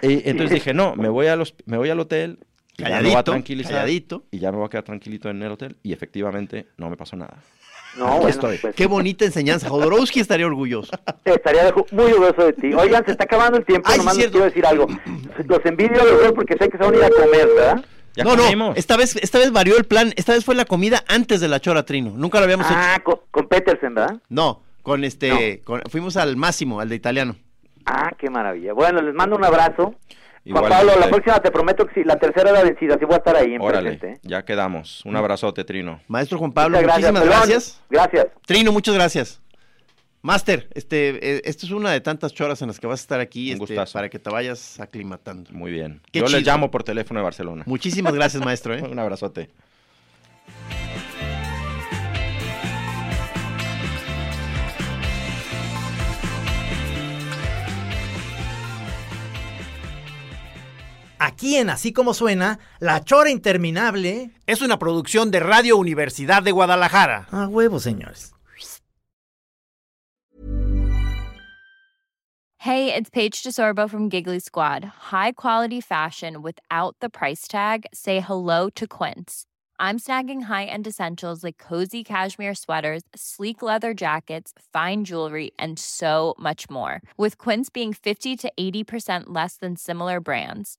[0.03, 2.39] Y entonces dije, no, me voy, a los, me voy al hotel,
[2.79, 4.25] y ya me voy a Calladito, tranquilizar, calladito.
[4.31, 5.77] y ya me voy a quedar tranquilito en el hotel.
[5.83, 7.39] Y efectivamente no me pasó nada.
[7.97, 8.59] No, bueno, estoy.
[8.59, 9.69] pues, Qué bonita enseñanza.
[9.69, 10.93] Jodorowsky estaría orgulloso.
[11.25, 12.73] estaría muy orgulloso de ti.
[12.75, 14.87] Oigan, se está acabando el tiempo, Ay, nomás les quiero decir algo.
[15.47, 17.85] Los envidio a los dos porque sé que se van a ir a comer, ¿verdad?
[18.15, 18.69] Ya no, comimos.
[18.71, 20.13] no, esta vez, esta vez varió el plan.
[20.17, 22.13] Esta vez fue la comida antes de la chora, Trino.
[22.17, 22.77] Nunca lo habíamos hecho.
[22.79, 24.17] Ah, con, con Petersen, ¿verdad?
[24.29, 27.37] No, con este, con- fuimos al máximo, al de italiano.
[27.87, 28.73] Ah, qué maravilla.
[28.75, 29.95] Bueno, les mando un abrazo.
[30.47, 30.69] Juan.
[30.69, 33.37] Pablo, la próxima te prometo que si la tercera era vencida, sí voy a estar
[33.37, 34.13] ahí en Órale, presente.
[34.19, 34.29] ¿eh?
[34.29, 35.05] ya quedamos.
[35.05, 36.01] Un abrazote, Trino.
[36.09, 37.39] Maestro Juan Pablo, Muchas muchísimas Perdón.
[37.39, 37.83] gracias.
[37.91, 38.27] Gracias.
[38.47, 39.41] Trino, muchas gracias.
[40.21, 43.21] Master, este, eh, esto es una de tantas choras en las que vas a estar
[43.21, 43.93] aquí Un este, gustazo.
[43.93, 45.51] para que te vayas aclimatando.
[45.53, 46.01] Muy bien.
[46.11, 46.51] Qué Yo les chido.
[46.53, 47.63] llamo por teléfono de Barcelona.
[47.67, 48.75] Muchísimas gracias, maestro.
[48.75, 48.83] ¿eh?
[48.91, 49.49] Un abrazote.
[61.19, 64.31] Aquí en Así Como Suena, La Chora Interminable.
[64.47, 67.27] Es una producción de Radio Universidad de Guadalajara.
[67.31, 68.33] A huevo, señores.
[72.63, 74.85] Hey, it's Paige DeSorbo from Giggly Squad.
[75.13, 77.87] High quality fashion without the price tag.
[77.95, 79.45] Say hello to Quince.
[79.81, 86.35] I'm snagging high-end essentials like cozy cashmere sweaters, sleek leather jackets, fine jewelry, and so
[86.37, 87.01] much more.
[87.17, 90.79] With Quince being 50 to 80% less than similar brands.